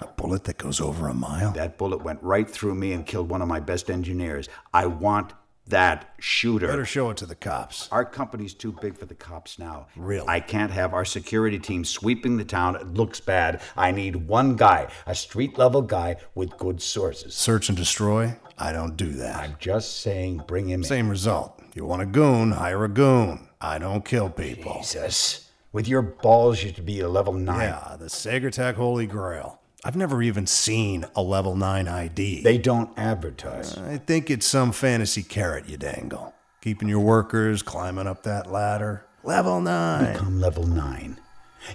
A 0.00 0.06
bullet 0.16 0.44
that 0.44 0.58
goes 0.58 0.80
over 0.80 1.08
a 1.08 1.14
mile? 1.14 1.52
That 1.52 1.76
bullet 1.76 2.02
went 2.02 2.22
right 2.22 2.48
through 2.48 2.74
me 2.74 2.92
and 2.92 3.04
killed 3.04 3.28
one 3.28 3.42
of 3.42 3.48
my 3.48 3.60
best 3.60 3.90
engineers. 3.90 4.48
I 4.72 4.86
want 4.86 5.32
that 5.66 6.14
shooter. 6.18 6.66
Better 6.66 6.84
show 6.84 7.10
it 7.10 7.16
to 7.18 7.26
the 7.26 7.34
cops. 7.34 7.88
Our 7.90 8.04
company's 8.04 8.54
too 8.54 8.72
big 8.72 8.96
for 8.96 9.06
the 9.06 9.14
cops 9.14 9.58
now. 9.58 9.86
Really? 9.96 10.26
I 10.28 10.40
can't 10.40 10.72
have 10.72 10.92
our 10.92 11.04
security 11.04 11.58
team 11.58 11.84
sweeping 11.84 12.36
the 12.36 12.44
town. 12.44 12.76
It 12.76 12.88
looks 12.88 13.20
bad. 13.20 13.60
I 13.76 13.90
need 13.90 14.16
one 14.16 14.56
guy, 14.56 14.88
a 15.06 15.14
street 15.14 15.58
level 15.58 15.82
guy 15.82 16.16
with 16.34 16.56
good 16.58 16.82
sources. 16.82 17.34
Search 17.34 17.68
and 17.68 17.78
destroy? 17.78 18.36
I 18.58 18.72
don't 18.72 18.96
do 18.96 19.12
that. 19.12 19.36
I'm 19.36 19.56
just 19.58 20.00
saying, 20.00 20.42
bring 20.46 20.68
him 20.68 20.84
Same 20.84 21.08
result. 21.08 21.60
You 21.74 21.86
want 21.86 22.02
a 22.02 22.06
goon, 22.06 22.52
hire 22.52 22.84
a 22.84 22.88
goon. 22.88 23.48
I 23.60 23.78
don't 23.78 24.04
kill 24.04 24.28
people. 24.28 24.76
Jesus. 24.78 25.48
With 25.72 25.88
your 25.88 26.02
balls, 26.02 26.62
you 26.62 26.72
should 26.74 26.84
be 26.84 27.00
a 27.00 27.08
level 27.08 27.32
nine. 27.32 27.68
Yeah, 27.70 27.96
the 27.98 28.06
Sagertech 28.06 28.74
Holy 28.74 29.06
Grail. 29.06 29.61
I've 29.84 29.96
never 29.96 30.22
even 30.22 30.46
seen 30.46 31.06
a 31.16 31.22
level 31.22 31.56
9 31.56 31.88
ID. 31.88 32.42
They 32.42 32.56
don't 32.56 32.96
advertise. 32.96 33.76
I 33.76 33.98
think 33.98 34.30
it's 34.30 34.46
some 34.46 34.70
fantasy 34.70 35.24
carrot 35.24 35.68
you 35.68 35.76
dangle. 35.76 36.34
Keeping 36.60 36.88
your 36.88 37.00
workers 37.00 37.62
climbing 37.62 38.06
up 38.06 38.22
that 38.22 38.46
ladder. 38.46 39.04
Level 39.24 39.60
9. 39.60 40.12
Become 40.12 40.40
level 40.40 40.64
nine. 40.64 41.18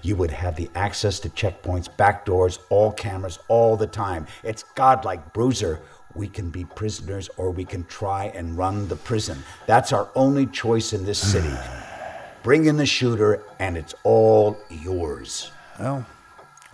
You 0.04 0.16
would 0.16 0.32
have 0.32 0.56
the 0.56 0.70
access 0.74 1.20
to 1.22 1.30
checkpoints, 1.30 1.96
back 1.98 2.26
doors, 2.26 2.60
all 2.70 2.94
cameras, 2.94 3.40
all 3.50 3.76
the 3.76 3.88
time. 3.88 4.26
It's 4.42 4.64
godlike, 4.76 5.34
Bruiser. 5.34 5.82
We 6.16 6.30
can 6.30 6.50
be 6.50 6.64
prisoners 6.64 7.30
or 7.36 7.52
we 7.52 7.66
can 7.66 7.84
try 7.86 8.32
and 8.34 8.58
run 8.58 8.88
the 8.88 8.96
prison. 8.96 9.44
That's 9.66 9.92
our 9.92 10.10
only 10.16 10.46
choice 10.46 10.94
in 10.94 11.06
this 11.06 11.20
city. 11.20 11.54
Bring 12.44 12.66
in 12.66 12.78
the 12.78 12.86
shooter, 12.86 13.44
and 13.60 13.76
it's 13.76 13.94
all 14.04 14.58
yours. 14.70 15.52
Well, 15.78 16.06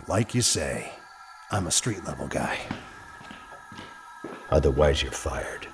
like 0.08 0.36
you 0.36 0.44
say, 0.44 0.92
I'm 1.54 1.68
a 1.68 1.72
street 1.72 2.04
level 2.04 2.28
guy. 2.28 2.58
Otherwise, 4.50 5.04
you're 5.04 5.12
fired. 5.12 5.68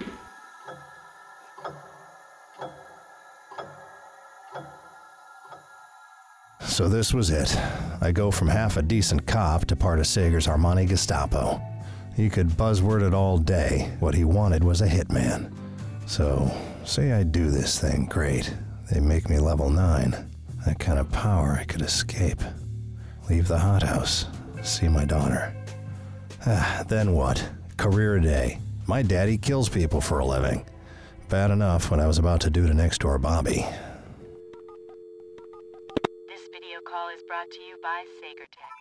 So 6.65 6.89
this 6.89 7.13
was 7.13 7.29
it. 7.29 7.57
I 8.01 8.11
go 8.11 8.29
from 8.29 8.49
half 8.49 8.75
a 8.75 8.81
decent 8.81 9.25
cop 9.25 9.65
to 9.67 9.77
part 9.77 9.99
of 9.99 10.07
Sager's 10.07 10.47
Armani 10.47 10.85
Gestapo. 10.85 11.61
He 12.13 12.29
could 12.29 12.49
buzzword 12.49 13.07
it 13.07 13.13
all 13.13 13.37
day. 13.37 13.95
What 14.01 14.15
he 14.15 14.25
wanted 14.25 14.65
was 14.65 14.81
a 14.81 14.87
hitman. 14.87 15.53
So, 16.05 16.51
say 16.83 17.13
I 17.13 17.23
do 17.23 17.49
this 17.51 17.79
thing, 17.79 18.05
great. 18.07 18.53
They 18.91 18.99
make 18.99 19.29
me 19.29 19.39
level 19.39 19.69
9. 19.69 20.29
That 20.65 20.79
kind 20.79 20.99
of 20.99 21.09
power 21.13 21.57
I 21.57 21.63
could 21.63 21.81
escape. 21.81 22.41
Leave 23.29 23.47
the 23.47 23.59
hothouse. 23.59 24.25
See 24.61 24.89
my 24.89 25.05
daughter. 25.05 25.55
Ah, 26.45 26.85
then 26.87 27.13
what? 27.13 27.49
Career 27.75 28.17
day. 28.19 28.59
My 28.87 29.01
daddy 29.01 29.37
kills 29.37 29.67
people 29.67 29.99
for 29.99 30.19
a 30.19 30.25
living. 30.25 30.65
Bad 31.27 31.51
enough 31.51 31.91
when 31.91 31.99
I 31.99 32.07
was 32.07 32.17
about 32.17 32.39
to 32.41 32.49
do 32.49 32.65
to 32.65 32.73
next 32.73 32.99
door 33.01 33.17
Bobby. 33.17 33.65
This 36.27 36.41
video 36.51 36.79
call 36.87 37.09
is 37.09 37.21
brought 37.27 37.51
to 37.51 37.61
you 37.61 37.77
by 37.83 38.05
Sagertech. 38.21 38.79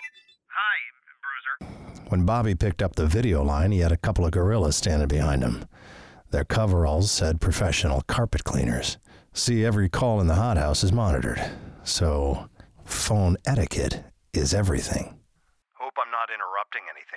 Hi, 0.54 0.78
Bruiser. 1.66 2.08
When 2.10 2.24
Bobby 2.24 2.54
picked 2.54 2.80
up 2.80 2.94
the 2.94 3.06
video 3.06 3.42
line, 3.42 3.72
he 3.72 3.80
had 3.80 3.92
a 3.92 3.96
couple 3.96 4.24
of 4.24 4.30
gorillas 4.30 4.76
standing 4.76 5.08
behind 5.08 5.42
him. 5.42 5.64
Their 6.30 6.44
coveralls 6.44 7.10
said 7.10 7.40
professional 7.40 8.02
carpet 8.02 8.44
cleaners. 8.44 8.98
See, 9.32 9.64
every 9.64 9.88
call 9.88 10.20
in 10.20 10.28
the 10.28 10.34
hothouse 10.34 10.84
is 10.84 10.92
monitored. 10.92 11.42
So, 11.82 12.48
phone 12.84 13.36
etiquette 13.46 14.04
is 14.32 14.54
everything. 14.54 15.18
Hope 15.74 15.94
I'm 15.98 16.10
not 16.12 16.28
interrupting 16.30 16.82
anything, 16.90 16.98
Bobby. 16.98 17.07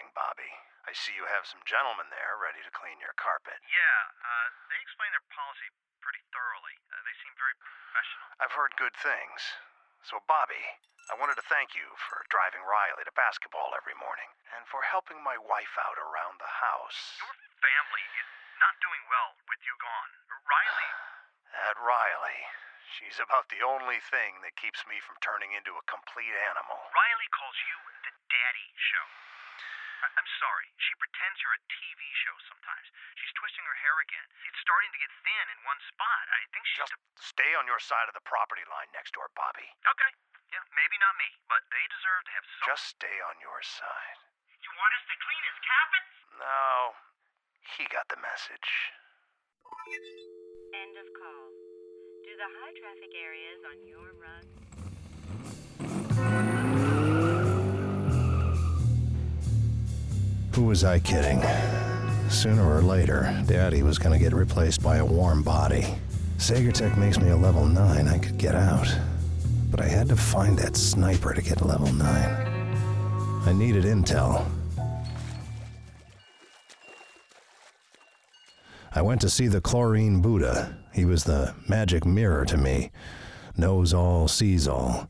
I 0.91 0.93
see 0.99 1.15
you 1.15 1.23
have 1.23 1.47
some 1.47 1.63
gentlemen 1.63 2.11
there 2.11 2.35
ready 2.35 2.59
to 2.67 2.71
clean 2.75 2.99
your 2.99 3.15
carpet. 3.15 3.55
Yeah, 3.63 4.01
uh, 4.11 4.47
they 4.67 4.75
explain 4.83 5.07
their 5.15 5.23
policy 5.31 5.71
pretty 6.03 6.19
thoroughly. 6.35 6.75
Uh, 6.91 6.99
they 7.07 7.15
seem 7.23 7.31
very 7.39 7.55
professional. 7.63 8.27
I've 8.43 8.51
heard 8.51 8.75
good 8.75 8.91
things. 8.99 9.39
So, 10.03 10.19
Bobby, 10.27 10.59
I 11.07 11.15
wanted 11.15 11.39
to 11.39 11.47
thank 11.47 11.79
you 11.79 11.95
for 11.95 12.27
driving 12.27 12.67
Riley 12.67 13.07
to 13.07 13.15
basketball 13.15 13.71
every 13.71 13.95
morning 13.95 14.35
and 14.51 14.67
for 14.67 14.83
helping 14.83 15.23
my 15.23 15.39
wife 15.39 15.71
out 15.79 15.95
around 15.95 16.43
the 16.43 16.59
house. 16.59 17.23
Your 17.23 17.39
family 17.63 18.03
is 18.11 18.27
not 18.59 18.75
doing 18.83 19.07
well 19.07 19.39
with 19.47 19.63
you 19.63 19.71
gone. 19.79 20.11
Riley. 20.43 20.89
At 21.71 21.79
Riley. 21.79 22.39
She's 22.99 23.15
about 23.23 23.47
the 23.47 23.63
only 23.63 24.03
thing 24.11 24.43
that 24.43 24.59
keeps 24.59 24.83
me 24.83 24.99
from 24.99 25.15
turning 25.23 25.55
into 25.55 25.71
a 25.71 25.87
complete 25.87 26.35
animal. 26.35 26.83
Riley 26.91 27.31
calls 27.31 27.55
you 27.63 27.79
the 28.03 28.11
daddy 28.27 28.67
show. 28.75 29.30
I- 30.01 30.13
I'm 30.17 30.29
sorry. 30.41 30.67
She 30.77 30.93
pretends 30.97 31.37
you're 31.41 31.53
a 31.57 31.63
TV 31.69 32.01
show 32.25 32.35
sometimes. 32.49 32.87
She's 33.21 33.33
twisting 33.37 33.65
her 33.65 33.77
hair 33.85 33.95
again. 34.01 34.27
It's 34.49 34.59
starting 34.61 34.91
to 34.91 34.99
get 34.99 35.11
thin 35.23 35.45
in 35.53 35.59
one 35.63 35.79
spot. 35.93 36.25
I 36.33 36.41
think 36.53 36.65
she's. 36.65 36.81
Just 36.81 36.97
stay 37.21 37.53
on 37.55 37.65
your 37.69 37.79
side 37.79 38.09
of 38.09 38.15
the 38.17 38.25
property 38.25 38.65
line 38.65 38.89
next 38.93 39.13
door, 39.13 39.29
Bobby. 39.37 39.69
Okay. 39.85 40.11
Yeah, 40.51 40.63
maybe 40.75 40.97
not 40.99 41.15
me, 41.15 41.29
but 41.47 41.63
they 41.71 41.85
deserve 41.87 42.21
to 42.27 42.31
have 42.35 42.45
some. 42.59 42.65
Just 42.75 42.85
stay 42.99 43.17
on 43.23 43.39
your 43.39 43.61
side. 43.63 44.17
You 44.61 44.71
want 44.75 44.91
us 44.99 45.05
to 45.07 45.15
clean 45.23 45.43
his 45.47 45.59
carpet? 45.63 46.03
No, 46.43 46.69
he 47.79 47.83
got 47.87 48.05
the 48.11 48.19
message. 48.19 48.69
End 50.75 50.95
of 50.99 51.07
call. 51.15 51.47
Do 52.27 52.31
the 52.35 52.49
high 52.59 52.75
traffic 52.75 53.11
areas 53.15 53.63
on 53.63 53.77
your 53.87 54.11
run 54.19 54.45
Who 60.55 60.65
was 60.65 60.83
I 60.83 60.99
kidding? 60.99 61.41
Sooner 62.29 62.69
or 62.69 62.81
later, 62.81 63.33
Daddy 63.47 63.83
was 63.83 63.97
gonna 63.97 64.19
get 64.19 64.33
replaced 64.33 64.83
by 64.83 64.97
a 64.97 65.05
warm 65.05 65.43
body. 65.43 65.85
Sagertech 66.37 66.97
makes 66.97 67.19
me 67.19 67.29
a 67.29 67.37
level 67.37 67.65
9, 67.65 68.07
I 68.07 68.17
could 68.17 68.37
get 68.37 68.53
out. 68.53 68.87
But 69.69 69.79
I 69.79 69.87
had 69.87 70.09
to 70.09 70.17
find 70.17 70.59
that 70.59 70.75
sniper 70.75 71.33
to 71.33 71.41
get 71.41 71.65
level 71.65 71.91
9. 71.93 72.07
I 73.45 73.53
needed 73.53 73.85
intel. 73.85 74.45
I 78.93 79.01
went 79.01 79.21
to 79.21 79.29
see 79.29 79.47
the 79.47 79.61
chlorine 79.61 80.21
Buddha. 80.21 80.77
He 80.93 81.05
was 81.05 81.23
the 81.23 81.55
magic 81.69 82.05
mirror 82.05 82.43
to 82.45 82.57
me. 82.57 82.91
Knows 83.55 83.93
all, 83.93 84.27
sees 84.27 84.67
all. 84.67 85.09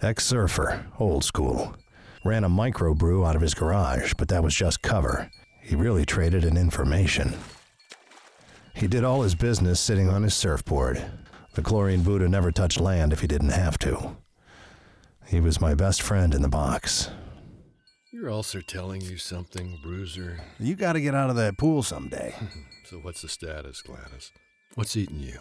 Ex 0.00 0.24
surfer, 0.24 0.86
old 0.98 1.22
school. 1.22 1.76
Ran 2.24 2.44
a 2.44 2.48
microbrew 2.48 3.26
out 3.26 3.34
of 3.34 3.42
his 3.42 3.54
garage, 3.54 4.14
but 4.16 4.28
that 4.28 4.44
was 4.44 4.54
just 4.54 4.82
cover. 4.82 5.30
He 5.60 5.74
really 5.74 6.04
traded 6.04 6.44
in 6.44 6.56
information. 6.56 7.34
He 8.74 8.86
did 8.86 9.04
all 9.04 9.22
his 9.22 9.34
business 9.34 9.80
sitting 9.80 10.08
on 10.08 10.22
his 10.22 10.34
surfboard. 10.34 11.04
The 11.54 11.62
chlorine 11.62 12.02
Buddha 12.02 12.28
never 12.28 12.50
touched 12.50 12.80
land 12.80 13.12
if 13.12 13.20
he 13.20 13.26
didn't 13.26 13.50
have 13.50 13.78
to. 13.80 14.16
He 15.26 15.40
was 15.40 15.60
my 15.60 15.74
best 15.74 16.00
friend 16.00 16.34
in 16.34 16.42
the 16.42 16.48
box. 16.48 17.10
Your 18.12 18.30
ulcer 18.30 18.62
telling 18.62 19.00
you 19.00 19.16
something, 19.16 19.78
Bruiser? 19.82 20.40
You 20.60 20.74
got 20.74 20.92
to 20.92 21.00
get 21.00 21.14
out 21.14 21.30
of 21.30 21.36
that 21.36 21.58
pool 21.58 21.82
someday. 21.82 22.34
so, 22.84 22.98
what's 22.98 23.22
the 23.22 23.28
status, 23.28 23.82
Gladys? 23.82 24.30
What's 24.74 24.96
eating 24.96 25.20
you? 25.20 25.40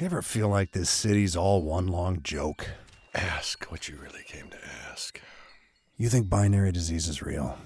You 0.00 0.06
ever 0.06 0.22
feel 0.22 0.48
like 0.48 0.72
this 0.72 0.90
city's 0.90 1.36
all 1.36 1.62
one 1.62 1.86
long 1.86 2.20
joke? 2.22 2.68
Ask 3.14 3.70
what 3.70 3.88
you 3.88 3.96
really 3.96 4.22
came 4.26 4.48
to 4.48 4.58
ask. 4.90 5.20
You 6.02 6.08
think 6.08 6.28
binary 6.28 6.72
disease 6.72 7.06
is 7.06 7.22
real? 7.22 7.56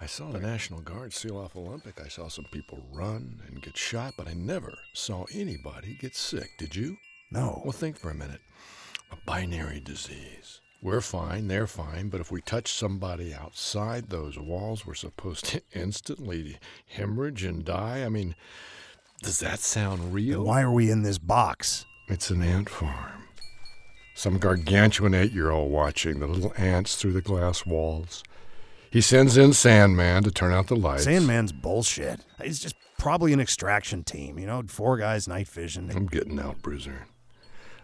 I 0.00 0.06
saw 0.06 0.32
the 0.32 0.40
National 0.40 0.80
Guard 0.80 1.12
seal 1.12 1.38
off 1.38 1.54
Olympic. 1.54 2.00
I 2.04 2.08
saw 2.08 2.26
some 2.26 2.46
people 2.50 2.82
run 2.92 3.42
and 3.46 3.62
get 3.62 3.76
shot, 3.76 4.14
but 4.16 4.26
I 4.26 4.32
never 4.32 4.76
saw 4.92 5.24
anybody 5.32 5.96
get 6.00 6.16
sick. 6.16 6.58
Did 6.58 6.74
you? 6.74 6.96
No. 7.30 7.62
Well, 7.62 7.70
think 7.70 7.96
for 7.96 8.10
a 8.10 8.14
minute. 8.14 8.40
A 9.12 9.16
binary 9.24 9.78
disease. 9.78 10.60
We're 10.82 11.00
fine, 11.00 11.46
they're 11.46 11.68
fine, 11.68 12.08
but 12.08 12.20
if 12.20 12.32
we 12.32 12.40
touch 12.40 12.72
somebody 12.72 13.32
outside 13.32 14.10
those 14.10 14.36
walls, 14.36 14.84
we're 14.84 14.94
supposed 14.94 15.44
to 15.44 15.62
instantly 15.72 16.58
hemorrhage 16.88 17.44
and 17.44 17.64
die. 17.64 18.02
I 18.04 18.08
mean, 18.08 18.34
does 19.22 19.38
that 19.38 19.60
sound 19.60 20.12
real? 20.12 20.38
Then 20.38 20.48
why 20.48 20.62
are 20.62 20.72
we 20.72 20.90
in 20.90 21.04
this 21.04 21.18
box? 21.18 21.86
It's 22.08 22.30
an 22.30 22.42
ant 22.42 22.68
farm. 22.68 23.28
Some 24.20 24.36
gargantuan 24.36 25.14
eight 25.14 25.32
year 25.32 25.50
old 25.50 25.72
watching 25.72 26.20
the 26.20 26.26
little 26.26 26.52
ants 26.58 26.96
through 26.96 27.14
the 27.14 27.22
glass 27.22 27.64
walls. 27.64 28.22
He 28.90 29.00
sends 29.00 29.38
in 29.38 29.54
Sandman 29.54 30.24
to 30.24 30.30
turn 30.30 30.52
out 30.52 30.66
the 30.66 30.76
lights. 30.76 31.04
Sandman's 31.04 31.52
bullshit. 31.52 32.20
He's 32.44 32.58
just 32.58 32.74
probably 32.98 33.32
an 33.32 33.40
extraction 33.40 34.04
team, 34.04 34.38
you 34.38 34.46
know, 34.46 34.62
four 34.66 34.98
guys, 34.98 35.26
night 35.26 35.48
vision. 35.48 35.90
I'm 35.96 36.04
getting 36.04 36.38
out, 36.38 36.60
Bruiser. 36.60 37.06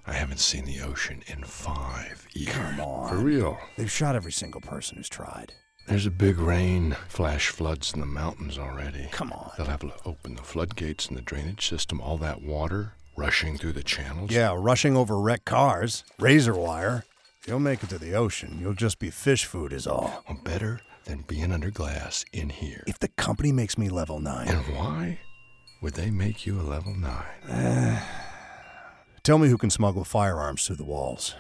I 0.07 0.13
haven't 0.13 0.41
seen 0.41 0.67
the 0.67 0.83
ocean 0.83 1.23
in 1.27 1.43
five 1.43 2.27
years. 2.35 2.53
Come 2.53 2.81
on. 2.81 3.09
For 3.09 3.17
real. 3.17 3.59
They've 3.79 3.91
shot 3.91 4.15
every 4.15 4.33
single 4.33 4.61
person 4.61 4.99
who's 4.99 5.09
tried. 5.09 5.55
There's 5.89 6.05
a 6.05 6.11
big 6.11 6.37
rain, 6.39 6.99
flash 7.09 7.49
floods 7.49 7.95
in 7.95 8.01
the 8.01 8.05
mountains 8.05 8.59
already. 8.59 9.09
Come 9.11 9.33
on. 9.33 9.53
They'll 9.57 9.69
have 9.69 9.81
to 9.81 9.95
open 10.05 10.35
the 10.35 10.43
floodgates 10.43 11.09
in 11.09 11.15
the 11.17 11.23
drainage 11.23 11.67
system. 11.67 11.99
All 11.99 12.19
that 12.19 12.43
water 12.43 12.93
rushing 13.17 13.57
through 13.57 13.73
the 13.73 13.83
channels. 13.83 14.31
Yeah, 14.31 14.55
rushing 14.57 14.97
over 14.97 15.19
wrecked 15.19 15.45
cars, 15.45 16.05
razor 16.19 16.55
wire. 16.55 17.05
If 17.41 17.49
you'll 17.49 17.61
make 17.61 17.83
it 17.83 17.89
to 17.91 17.99
the 17.99 18.15
ocean, 18.15 18.59
you'll 18.61 18.75
just 18.75 18.99
be 18.99 19.11
fish 19.11 19.45
food, 19.45 19.73
is 19.73 19.87
all. 19.87 20.25
Well, 20.29 20.39
better 20.43 20.81
than 21.05 21.23
being 21.23 21.53
under 21.53 21.71
glass 21.71 22.25
in 22.33 22.51
here. 22.51 22.83
If 22.87 22.99
the 22.99 23.09
company 23.09 23.53
makes 23.53 23.79
me 23.79 23.89
level 23.89 24.21
9. 24.21 24.49
And 24.49 24.77
why 24.77 25.21
would 25.81 25.95
they 25.95 26.11
make 26.11 26.47
you 26.47 26.61
a 26.61 26.63
level 26.63 26.95
9? 26.95 27.11
Uh, 27.49 28.01
tell 29.23 29.39
me 29.39 29.49
who 29.49 29.59
can 29.59 29.71
smuggle 29.71 30.05
firearms 30.05 30.67
through 30.67 30.77
the 30.77 30.85
walls. 30.85 31.35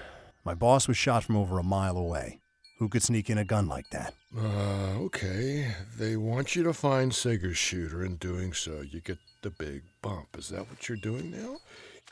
My 0.45 0.55
boss 0.55 0.87
was 0.87 0.97
shot 0.97 1.25
from 1.25 1.37
over 1.37 1.59
a 1.59 1.65
mile 1.65 1.97
away. 1.97 2.41
Who 2.79 2.89
could 2.89 3.03
sneak 3.03 3.31
in 3.31 3.39
a 3.39 3.45
gun 3.45 3.67
like 3.69 3.89
that? 3.91 4.15
Uh, 4.37 4.99
okay. 5.01 5.75
They 5.99 6.17
want 6.17 6.55
you 6.55 6.62
to 6.65 6.75
find 6.75 7.12
Sager's 7.15 7.57
shooter. 7.57 8.05
In 8.05 8.17
doing 8.17 8.53
so, 8.53 8.83
you 8.83 9.01
get 9.01 9.19
the 9.46 9.64
big 9.64 9.82
bump. 10.02 10.37
Is 10.37 10.48
that 10.48 10.68
what 10.68 10.88
you're 10.88 10.98
doing 10.98 11.30
now? 11.30 11.59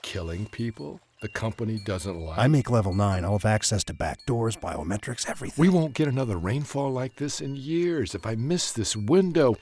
Killing 0.02 0.46
people? 0.46 1.00
The 1.20 1.26
company 1.26 1.80
doesn't 1.84 2.16
like. 2.16 2.38
I 2.38 2.46
make 2.46 2.70
level 2.70 2.94
9. 2.94 3.24
I'll 3.24 3.32
have 3.32 3.44
access 3.44 3.82
to 3.84 3.92
back 3.92 4.24
doors, 4.24 4.56
biometrics, 4.56 5.28
everything. 5.28 5.60
We 5.60 5.68
won't 5.68 5.94
get 5.94 6.06
another 6.06 6.36
rainfall 6.36 6.92
like 6.92 7.16
this 7.16 7.40
in 7.40 7.56
years. 7.56 8.14
If 8.14 8.24
I 8.24 8.36
miss 8.36 8.70
this 8.70 8.94
window. 8.94 9.54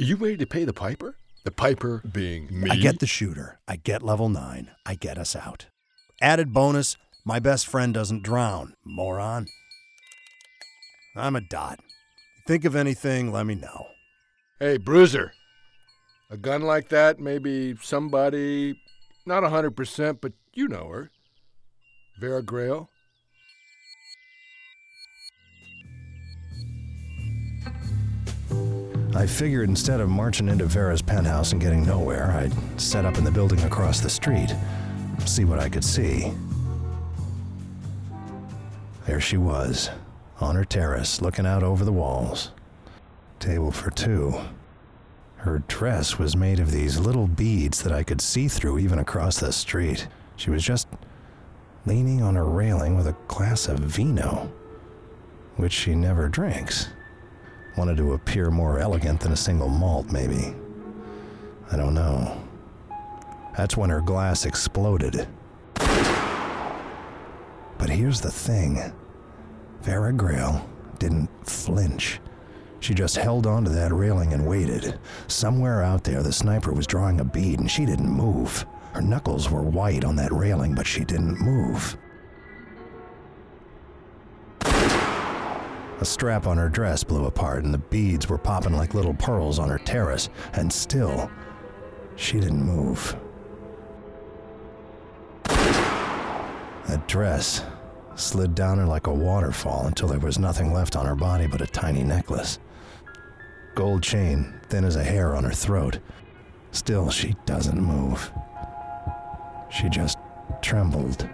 Are 0.00 0.02
you 0.02 0.16
ready 0.16 0.36
to 0.38 0.46
pay 0.46 0.64
the 0.64 0.72
piper? 0.72 1.14
The 1.44 1.52
piper 1.52 2.02
being 2.10 2.48
me? 2.50 2.70
I 2.70 2.74
get 2.74 2.98
the 2.98 3.06
shooter. 3.06 3.60
I 3.68 3.76
get 3.76 4.02
level 4.02 4.28
9. 4.28 4.68
I 4.84 4.94
get 4.96 5.16
us 5.16 5.36
out. 5.36 5.66
Added 6.20 6.52
bonus 6.52 6.96
my 7.24 7.38
best 7.38 7.68
friend 7.68 7.94
doesn't 7.94 8.24
drown. 8.24 8.74
Moron. 8.84 9.46
I'm 11.14 11.36
a 11.36 11.40
dot. 11.40 11.78
Think 12.48 12.64
of 12.64 12.74
anything, 12.74 13.30
let 13.30 13.46
me 13.46 13.54
know. 13.54 13.86
Hey, 14.58 14.76
Bruiser. 14.76 15.34
A 16.32 16.36
gun 16.36 16.62
like 16.62 16.88
that, 16.90 17.18
maybe 17.18 17.74
somebody, 17.82 18.80
not 19.26 19.42
a 19.42 19.48
100%, 19.48 20.20
but 20.20 20.32
you 20.54 20.68
know 20.68 20.88
her. 20.88 21.10
Vera 22.20 22.40
Grail. 22.40 22.88
I 29.12 29.26
figured 29.26 29.68
instead 29.68 30.00
of 30.00 30.08
marching 30.08 30.48
into 30.48 30.66
Vera's 30.66 31.02
penthouse 31.02 31.50
and 31.50 31.60
getting 31.60 31.84
nowhere, 31.84 32.30
I'd 32.30 32.80
set 32.80 33.04
up 33.04 33.18
in 33.18 33.24
the 33.24 33.30
building 33.32 33.60
across 33.64 33.98
the 33.98 34.08
street, 34.08 34.54
see 35.26 35.44
what 35.44 35.58
I 35.58 35.68
could 35.68 35.84
see. 35.84 36.32
There 39.04 39.20
she 39.20 39.36
was, 39.36 39.90
on 40.38 40.54
her 40.54 40.64
terrace, 40.64 41.20
looking 41.20 41.44
out 41.44 41.64
over 41.64 41.84
the 41.84 41.92
walls. 41.92 42.52
Table 43.40 43.72
for 43.72 43.90
two. 43.90 44.40
Her 45.40 45.62
dress 45.68 46.18
was 46.18 46.36
made 46.36 46.60
of 46.60 46.70
these 46.70 46.98
little 46.98 47.26
beads 47.26 47.82
that 47.82 47.94
I 47.94 48.02
could 48.02 48.20
see 48.20 48.46
through 48.46 48.78
even 48.78 48.98
across 48.98 49.40
the 49.40 49.52
street. 49.52 50.06
She 50.36 50.50
was 50.50 50.62
just 50.62 50.86
leaning 51.86 52.22
on 52.22 52.36
a 52.36 52.44
railing 52.44 52.94
with 52.94 53.06
a 53.06 53.16
glass 53.26 53.66
of 53.66 53.78
vino, 53.78 54.52
which 55.56 55.72
she 55.72 55.94
never 55.94 56.28
drinks. 56.28 56.88
Wanted 57.78 57.96
to 57.96 58.12
appear 58.12 58.50
more 58.50 58.80
elegant 58.80 59.20
than 59.20 59.32
a 59.32 59.36
single 59.36 59.70
malt, 59.70 60.12
maybe. 60.12 60.54
I 61.72 61.76
don't 61.76 61.94
know. 61.94 62.38
That's 63.56 63.78
when 63.78 63.88
her 63.88 64.02
glass 64.02 64.44
exploded. 64.44 65.26
But 67.78 67.88
here's 67.88 68.20
the 68.20 68.30
thing 68.30 68.92
Vera 69.80 70.12
Grail 70.12 70.68
didn't 70.98 71.30
flinch. 71.48 72.20
She 72.80 72.94
just 72.94 73.16
held 73.16 73.46
onto 73.46 73.70
that 73.70 73.92
railing 73.92 74.32
and 74.32 74.46
waited. 74.46 74.98
Somewhere 75.26 75.82
out 75.82 76.04
there, 76.04 76.22
the 76.22 76.32
sniper 76.32 76.72
was 76.72 76.86
drawing 76.86 77.20
a 77.20 77.24
bead 77.24 77.60
and 77.60 77.70
she 77.70 77.84
didn't 77.84 78.10
move. 78.10 78.66
Her 78.92 79.02
knuckles 79.02 79.50
were 79.50 79.62
white 79.62 80.04
on 80.04 80.16
that 80.16 80.32
railing, 80.32 80.74
but 80.74 80.86
she 80.86 81.04
didn't 81.04 81.40
move. 81.40 81.96
A 86.00 86.04
strap 86.04 86.46
on 86.46 86.56
her 86.56 86.70
dress 86.70 87.04
blew 87.04 87.26
apart, 87.26 87.62
and 87.62 87.74
the 87.74 87.78
beads 87.78 88.26
were 88.26 88.38
popping 88.38 88.72
like 88.72 88.94
little 88.94 89.12
pearls 89.12 89.58
on 89.58 89.68
her 89.68 89.78
terrace, 89.78 90.30
and 90.54 90.72
still, 90.72 91.30
she 92.16 92.40
didn't 92.40 92.64
move. 92.64 93.14
That 95.44 97.06
dress 97.06 97.62
slid 98.16 98.54
down 98.54 98.78
her 98.78 98.86
like 98.86 99.06
a 99.06 99.12
waterfall 99.12 99.86
until 99.86 100.08
there 100.08 100.18
was 100.18 100.38
nothing 100.38 100.72
left 100.72 100.96
on 100.96 101.04
her 101.06 101.14
body 101.14 101.46
but 101.46 101.60
a 101.60 101.66
tiny 101.66 102.02
necklace. 102.02 102.58
Gold 103.80 104.02
chain, 104.02 104.60
thin 104.68 104.84
as 104.84 104.96
a 104.96 105.02
hair 105.02 105.34
on 105.34 105.42
her 105.42 105.52
throat. 105.52 106.00
Still, 106.70 107.08
she 107.08 107.34
doesn't 107.46 107.80
move. 107.80 108.30
She 109.70 109.88
just 109.88 110.18
trembled. 110.60 111.26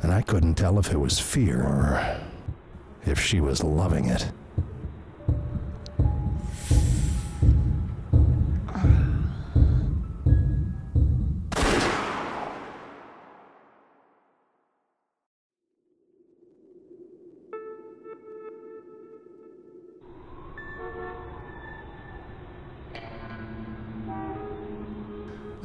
And 0.00 0.10
I 0.10 0.22
couldn't 0.22 0.54
tell 0.54 0.78
if 0.78 0.90
it 0.90 0.96
was 0.96 1.20
fear 1.20 1.60
or 1.60 2.20
if 3.04 3.20
she 3.20 3.42
was 3.42 3.62
loving 3.62 4.06
it. 4.06 4.32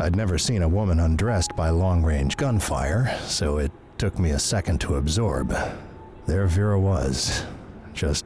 I'd 0.09 0.15
never 0.15 0.39
seen 0.39 0.63
a 0.63 0.67
woman 0.67 0.99
undressed 0.99 1.55
by 1.55 1.69
long 1.69 2.01
range 2.01 2.35
gunfire, 2.35 3.15
so 3.27 3.59
it 3.59 3.71
took 3.99 4.17
me 4.17 4.31
a 4.31 4.39
second 4.39 4.81
to 4.81 4.95
absorb. 4.95 5.55
There 6.25 6.47
Vera 6.47 6.79
was, 6.79 7.43
just 7.93 8.25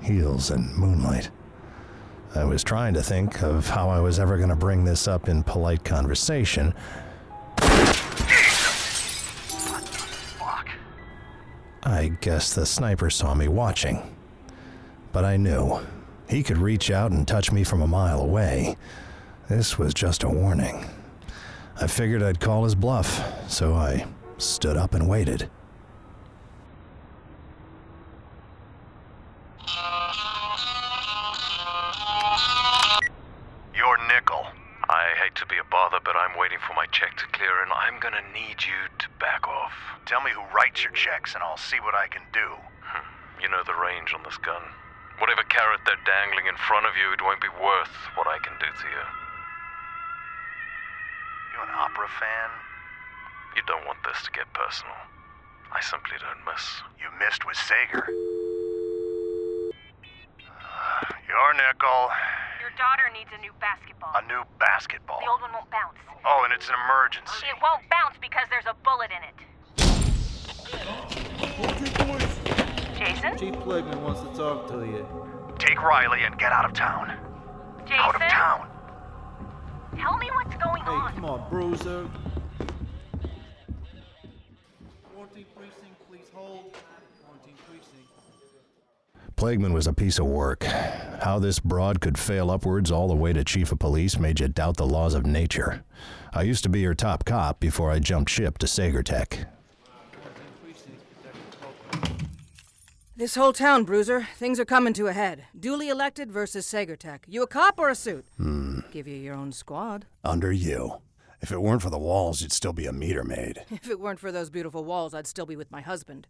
heels 0.00 0.52
and 0.52 0.72
moonlight. 0.76 1.30
I 2.36 2.44
was 2.44 2.62
trying 2.62 2.94
to 2.94 3.02
think 3.02 3.42
of 3.42 3.68
how 3.68 3.88
I 3.88 3.98
was 3.98 4.20
ever 4.20 4.36
going 4.36 4.50
to 4.50 4.54
bring 4.54 4.84
this 4.84 5.08
up 5.08 5.28
in 5.28 5.42
polite 5.42 5.84
conversation. 5.84 6.72
I 11.82 12.12
guess 12.20 12.54
the 12.54 12.64
sniper 12.64 13.10
saw 13.10 13.34
me 13.34 13.48
watching. 13.48 14.14
But 15.10 15.24
I 15.24 15.36
knew. 15.36 15.80
He 16.28 16.44
could 16.44 16.58
reach 16.58 16.92
out 16.92 17.10
and 17.10 17.26
touch 17.26 17.50
me 17.50 17.64
from 17.64 17.82
a 17.82 17.88
mile 17.88 18.20
away. 18.20 18.76
This 19.48 19.80
was 19.80 19.94
just 19.94 20.22
a 20.22 20.28
warning. 20.28 20.88
I 21.80 21.88
figured 21.88 22.22
I'd 22.22 22.38
call 22.38 22.62
his 22.64 22.76
bluff, 22.76 23.50
so 23.50 23.74
I 23.74 24.06
stood 24.38 24.76
up 24.76 24.94
and 24.94 25.08
waited. 25.08 25.50
Your 33.74 33.98
nickel. 34.06 34.46
I 34.88 35.18
hate 35.18 35.34
to 35.36 35.46
be 35.46 35.58
a 35.58 35.64
bother, 35.64 35.98
but 36.04 36.14
I'm 36.14 36.38
waiting 36.38 36.58
for 36.66 36.74
my 36.74 36.86
check 36.86 37.16
to 37.16 37.26
clear, 37.32 37.62
and 37.62 37.72
I'm 37.72 37.98
gonna 37.98 38.22
need 38.32 38.62
you 38.62 38.78
to 38.98 39.06
back 39.18 39.48
off. 39.48 39.72
Tell 40.06 40.20
me 40.20 40.30
who 40.30 40.42
writes 40.54 40.84
your 40.84 40.92
checks, 40.92 41.34
and 41.34 41.42
I'll 41.42 41.56
see 41.58 41.80
what 41.80 41.94
I 41.94 42.06
can 42.06 42.22
do. 42.32 42.54
Hmm. 42.82 43.42
You 43.42 43.48
know 43.48 43.64
the 43.66 43.74
range 43.74 44.14
on 44.14 44.22
this 44.22 44.38
gun. 44.38 44.62
Whatever 45.18 45.42
carrot 45.42 45.80
they're 45.86 45.96
dangling 46.06 46.46
in 46.46 46.56
front 46.56 46.86
of 46.86 46.96
you, 46.96 47.12
it 47.12 47.22
won't 47.22 47.40
be 47.40 47.48
worth 47.48 47.94
what 48.14 48.28
I 48.28 48.38
can 48.38 48.54
do 48.60 48.66
to 48.66 48.88
you. 48.88 49.23
You 51.64 51.70
an 51.70 51.76
opera 51.78 52.08
fan? 52.20 52.50
You 53.56 53.62
don't 53.66 53.86
want 53.86 53.98
this 54.04 54.22
to 54.24 54.30
get 54.32 54.52
personal. 54.52 54.96
I 55.72 55.80
simply 55.80 56.16
don't 56.20 56.44
miss. 56.44 56.60
You 57.00 57.08
missed 57.18 57.46
with 57.46 57.56
Sager. 57.56 58.04
Uh, 60.44 61.08
your 61.24 61.54
nickel. 61.54 62.10
Your 62.60 62.68
daughter 62.76 63.08
needs 63.16 63.30
a 63.32 63.40
new 63.40 63.52
basketball. 63.60 64.12
A 64.14 64.20
new 64.28 64.44
basketball. 64.58 65.20
The 65.20 65.30
old 65.30 65.40
one 65.40 65.52
won't 65.52 65.70
bounce. 65.70 65.96
Oh, 66.26 66.42
and 66.44 66.52
it's 66.52 66.68
an 66.68 66.74
emergency. 66.84 67.46
It 67.48 67.56
won't 67.62 67.88
bounce 67.88 68.16
because 68.20 68.46
there's 68.50 68.66
a 68.68 68.76
bullet 68.84 69.08
in 69.08 69.24
it. 69.24 69.36
Jason? 72.98 73.38
Chief 73.38 73.54
Pligman 73.64 74.02
wants 74.02 74.20
to 74.20 74.28
talk 74.36 74.68
to 74.68 74.84
you. 74.84 75.06
Take 75.58 75.80
Riley 75.80 76.24
and 76.24 76.38
get 76.38 76.52
out 76.52 76.66
of 76.66 76.74
town. 76.74 77.16
Jason? 77.86 78.00
Out 78.00 78.14
of 78.16 78.20
town. 78.20 78.73
Tell 79.96 80.18
me 80.18 80.28
what's 80.32 80.56
going 80.62 80.82
Hey, 80.82 80.90
on. 80.90 81.12
come 81.14 81.24
on, 81.24 81.50
Bruiser. 81.50 82.08
14 85.14 85.44
precinct, 85.56 86.08
please 86.08 86.26
hold. 86.34 86.74
14 86.74 87.54
precinct. 87.66 89.36
Plagueman 89.36 89.72
was 89.72 89.86
a 89.86 89.92
piece 89.92 90.18
of 90.18 90.26
work. 90.26 90.64
How 90.64 91.38
this 91.38 91.58
broad 91.60 92.00
could 92.00 92.18
fail 92.18 92.50
upwards 92.50 92.90
all 92.90 93.08
the 93.08 93.14
way 93.16 93.32
to 93.32 93.44
chief 93.44 93.72
of 93.72 93.78
police 93.78 94.18
made 94.18 94.40
you 94.40 94.48
doubt 94.48 94.76
the 94.76 94.86
laws 94.86 95.14
of 95.14 95.26
nature. 95.26 95.84
I 96.32 96.42
used 96.42 96.62
to 96.64 96.68
be 96.68 96.80
your 96.80 96.94
top 96.94 97.24
cop 97.24 97.60
before 97.60 97.90
I 97.90 97.98
jumped 97.98 98.30
ship 98.30 98.58
to 98.58 98.66
Sagertech. 98.66 99.46
This 103.16 103.36
whole 103.36 103.52
town, 103.52 103.84
Bruiser. 103.84 104.26
Things 104.34 104.58
are 104.58 104.64
coming 104.64 104.92
to 104.94 105.06
a 105.06 105.12
head. 105.12 105.44
Duly 105.58 105.88
elected 105.88 106.32
versus 106.32 106.66
Sagertech. 106.66 107.20
You 107.28 107.44
a 107.44 107.46
cop 107.46 107.78
or 107.78 107.88
a 107.88 107.94
suit? 107.94 108.24
Hmm. 108.38 108.80
Give 108.90 109.06
you 109.06 109.14
your 109.14 109.36
own 109.36 109.52
squad. 109.52 110.06
Under 110.24 110.50
you. 110.50 111.00
If 111.40 111.52
it 111.52 111.62
weren't 111.62 111.82
for 111.82 111.90
the 111.90 111.98
walls, 111.98 112.42
you'd 112.42 112.50
still 112.50 112.72
be 112.72 112.86
a 112.86 112.92
meter 112.92 113.22
maid. 113.22 113.64
If 113.70 113.88
it 113.88 114.00
weren't 114.00 114.18
for 114.18 114.32
those 114.32 114.50
beautiful 114.50 114.84
walls, 114.84 115.14
I'd 115.14 115.28
still 115.28 115.46
be 115.46 115.54
with 115.54 115.70
my 115.70 115.80
husband. 115.80 116.26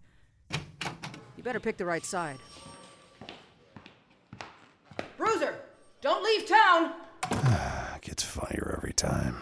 You 0.50 1.42
better 1.42 1.58
pick 1.60 1.78
the 1.78 1.86
right 1.86 2.04
side. 2.04 2.36
Bruiser, 5.16 5.56
don't 6.02 6.22
leave 6.22 6.46
town! 6.46 6.92
Gets 8.02 8.24
funnier 8.24 8.74
every 8.76 8.92
time. 8.92 9.36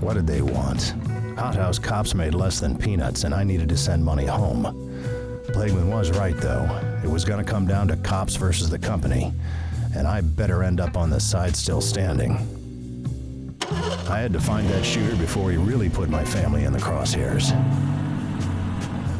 What 0.00 0.14
did 0.14 0.26
they 0.26 0.40
want? 0.40 0.94
Hothouse 1.38 1.78
cops 1.78 2.14
made 2.14 2.34
less 2.34 2.58
than 2.58 2.76
peanuts, 2.76 3.24
and 3.24 3.34
I 3.34 3.44
needed 3.44 3.68
to 3.68 3.76
send 3.76 4.04
money 4.04 4.26
home. 4.26 4.64
Plagueman 5.48 5.90
was 5.92 6.10
right, 6.10 6.36
though. 6.36 6.64
It 7.04 7.08
was 7.10 7.24
going 7.24 7.44
to 7.44 7.50
come 7.50 7.66
down 7.66 7.88
to 7.88 7.96
cops 7.96 8.36
versus 8.36 8.70
the 8.70 8.78
company, 8.78 9.32
and 9.94 10.06
I 10.06 10.22
better 10.22 10.62
end 10.62 10.80
up 10.80 10.96
on 10.96 11.10
the 11.10 11.20
side 11.20 11.54
still 11.54 11.80
standing. 11.80 12.38
I 14.08 14.18
had 14.18 14.32
to 14.32 14.40
find 14.40 14.68
that 14.70 14.84
shooter 14.84 15.16
before 15.16 15.50
he 15.50 15.56
really 15.56 15.88
put 15.88 16.08
my 16.08 16.24
family 16.24 16.64
in 16.64 16.72
the 16.72 16.78
crosshairs. 16.78 17.54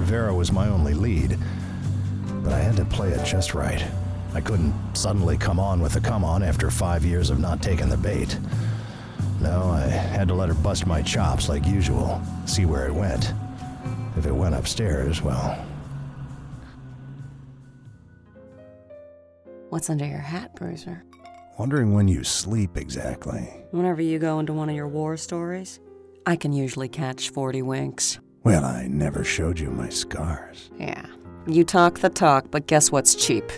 Vera 0.00 0.34
was 0.34 0.50
my 0.50 0.68
only 0.68 0.94
lead, 0.94 1.38
but 2.42 2.52
I 2.52 2.58
had 2.58 2.76
to 2.76 2.84
play 2.86 3.10
it 3.10 3.24
just 3.24 3.54
right. 3.54 3.84
I 4.32 4.40
couldn't 4.40 4.74
suddenly 4.94 5.36
come 5.36 5.60
on 5.60 5.80
with 5.80 5.92
the 5.92 6.00
come 6.00 6.24
on 6.24 6.42
after 6.42 6.70
five 6.70 7.04
years 7.04 7.30
of 7.30 7.38
not 7.38 7.62
taking 7.62 7.88
the 7.88 7.96
bait. 7.96 8.38
Had 10.20 10.28
to 10.28 10.34
let 10.34 10.50
her 10.50 10.54
bust 10.54 10.86
my 10.86 11.00
chops 11.00 11.48
like 11.48 11.66
usual, 11.66 12.20
see 12.44 12.66
where 12.66 12.86
it 12.86 12.92
went. 12.92 13.32
If 14.18 14.26
it 14.26 14.34
went 14.34 14.54
upstairs, 14.54 15.22
well. 15.22 15.56
What's 19.70 19.88
under 19.88 20.04
your 20.04 20.18
hat, 20.18 20.54
Bruiser? 20.54 21.04
Wondering 21.56 21.94
when 21.94 22.06
you 22.06 22.22
sleep 22.22 22.76
exactly. 22.76 23.48
Whenever 23.70 24.02
you 24.02 24.18
go 24.18 24.38
into 24.40 24.52
one 24.52 24.68
of 24.68 24.76
your 24.76 24.88
war 24.88 25.16
stories, 25.16 25.80
I 26.26 26.36
can 26.36 26.52
usually 26.52 26.90
catch 26.90 27.30
40 27.30 27.62
winks. 27.62 28.20
Well, 28.44 28.66
I 28.66 28.88
never 28.88 29.24
showed 29.24 29.58
you 29.58 29.70
my 29.70 29.88
scars. 29.88 30.68
Yeah. 30.76 31.06
You 31.46 31.64
talk 31.64 32.00
the 32.00 32.10
talk, 32.10 32.50
but 32.50 32.66
guess 32.66 32.92
what's 32.92 33.14
cheap? 33.14 33.50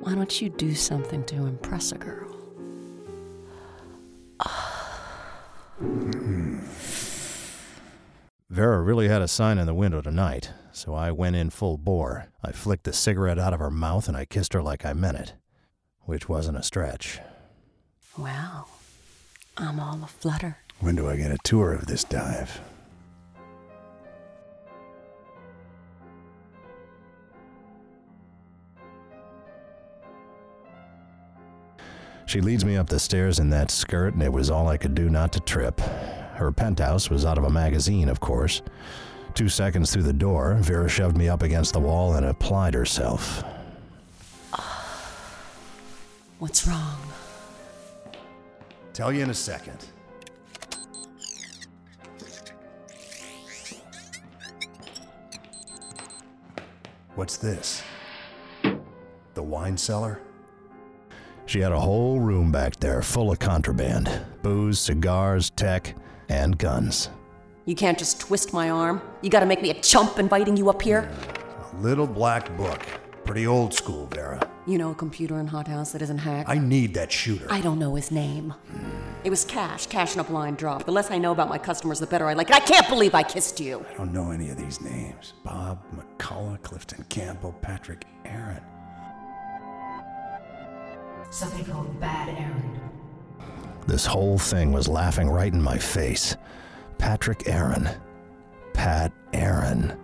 Why 0.00 0.16
don't 0.16 0.42
you 0.42 0.48
do 0.48 0.74
something 0.74 1.22
to 1.26 1.46
impress 1.46 1.92
a 1.92 1.98
girl? 1.98 2.36
Ah. 4.40 4.71
Mm-hmm. 5.82 6.58
Vera 8.48 8.80
really 8.80 9.08
had 9.08 9.22
a 9.22 9.28
sign 9.28 9.58
in 9.58 9.66
the 9.66 9.74
window 9.74 10.00
tonight, 10.00 10.50
so 10.72 10.94
I 10.94 11.10
went 11.10 11.36
in 11.36 11.50
full 11.50 11.78
bore. 11.78 12.26
I 12.44 12.52
flicked 12.52 12.84
the 12.84 12.92
cigarette 12.92 13.38
out 13.38 13.52
of 13.52 13.60
her 13.60 13.70
mouth 13.70 14.08
and 14.08 14.16
I 14.16 14.24
kissed 14.24 14.52
her 14.52 14.62
like 14.62 14.84
I 14.84 14.92
meant 14.92 15.18
it, 15.18 15.34
which 16.02 16.28
wasn't 16.28 16.58
a 16.58 16.62
stretch. 16.62 17.18
Well, 18.16 18.68
I'm 19.56 19.80
all 19.80 20.04
aflutter. 20.04 20.58
When 20.80 20.96
do 20.96 21.08
I 21.08 21.16
get 21.16 21.30
a 21.30 21.38
tour 21.42 21.72
of 21.72 21.86
this 21.86 22.04
dive? 22.04 22.60
She 32.32 32.40
leads 32.40 32.64
me 32.64 32.78
up 32.78 32.88
the 32.88 32.98
stairs 32.98 33.40
in 33.40 33.50
that 33.50 33.70
skirt, 33.70 34.14
and 34.14 34.22
it 34.22 34.32
was 34.32 34.48
all 34.48 34.66
I 34.66 34.78
could 34.78 34.94
do 34.94 35.10
not 35.10 35.34
to 35.34 35.40
trip. 35.40 35.78
Her 35.80 36.50
penthouse 36.50 37.10
was 37.10 37.26
out 37.26 37.36
of 37.36 37.44
a 37.44 37.50
magazine, 37.50 38.08
of 38.08 38.20
course. 38.20 38.62
Two 39.34 39.50
seconds 39.50 39.92
through 39.92 40.04
the 40.04 40.14
door, 40.14 40.54
Vera 40.54 40.88
shoved 40.88 41.14
me 41.14 41.28
up 41.28 41.42
against 41.42 41.74
the 41.74 41.80
wall 41.80 42.14
and 42.14 42.24
applied 42.24 42.72
herself. 42.72 43.44
What's 46.38 46.66
wrong? 46.66 47.02
Tell 48.94 49.12
you 49.12 49.20
in 49.20 49.28
a 49.28 49.34
second. 49.34 49.84
What's 57.14 57.36
this? 57.36 57.82
The 59.34 59.42
wine 59.42 59.76
cellar? 59.76 60.18
She 61.52 61.60
had 61.60 61.72
a 61.72 61.78
whole 61.78 62.18
room 62.18 62.50
back 62.50 62.80
there 62.80 63.02
full 63.02 63.30
of 63.30 63.38
contraband 63.38 64.08
booze, 64.40 64.78
cigars, 64.78 65.50
tech, 65.50 65.94
and 66.30 66.56
guns. 66.56 67.10
You 67.66 67.74
can't 67.74 67.98
just 67.98 68.20
twist 68.20 68.54
my 68.54 68.70
arm. 68.70 69.02
You 69.20 69.28
gotta 69.28 69.44
make 69.44 69.60
me 69.60 69.68
a 69.68 69.78
chump 69.82 70.18
inviting 70.18 70.56
you 70.56 70.70
up 70.70 70.80
here. 70.80 71.10
A 71.70 71.76
little 71.76 72.06
black 72.06 72.56
book. 72.56 72.80
Pretty 73.26 73.46
old 73.46 73.74
school, 73.74 74.06
Vera. 74.06 74.40
You 74.66 74.78
know 74.78 74.92
a 74.92 74.94
computer 74.94 75.40
in 75.40 75.46
Hothouse 75.46 75.92
that 75.92 76.00
isn't 76.00 76.16
hacked? 76.16 76.48
I 76.48 76.56
need 76.56 76.94
that 76.94 77.12
shooter. 77.12 77.46
I 77.50 77.60
don't 77.60 77.78
know 77.78 77.96
his 77.96 78.10
name. 78.10 78.54
It 79.22 79.28
was 79.28 79.44
cash, 79.44 79.86
cash 79.88 80.14
in 80.14 80.20
a 80.20 80.24
blind 80.24 80.56
drop. 80.56 80.86
The 80.86 80.92
less 80.92 81.10
I 81.10 81.18
know 81.18 81.32
about 81.32 81.50
my 81.50 81.58
customers, 81.58 82.00
the 82.00 82.06
better 82.06 82.28
I 82.28 82.32
like 82.32 82.48
it. 82.48 82.56
I 82.56 82.60
can't 82.60 82.88
believe 82.88 83.14
I 83.14 83.24
kissed 83.24 83.60
you. 83.60 83.84
I 83.92 83.98
don't 83.98 84.14
know 84.14 84.30
any 84.30 84.48
of 84.48 84.56
these 84.56 84.80
names. 84.80 85.34
Bob, 85.44 85.84
McCullough, 85.94 86.62
Clifton 86.62 87.04
Campbell, 87.10 87.54
Patrick 87.60 88.06
Aaron. 88.24 88.62
Something 91.32 91.64
called 91.64 91.98
Bad 91.98 92.28
Aaron. 92.28 92.78
This 93.86 94.04
whole 94.04 94.36
thing 94.36 94.70
was 94.70 94.86
laughing 94.86 95.30
right 95.30 95.50
in 95.50 95.62
my 95.62 95.78
face. 95.78 96.36
Patrick 96.98 97.48
Aaron. 97.48 97.88
Pat 98.74 99.12
Aaron. 99.32 99.98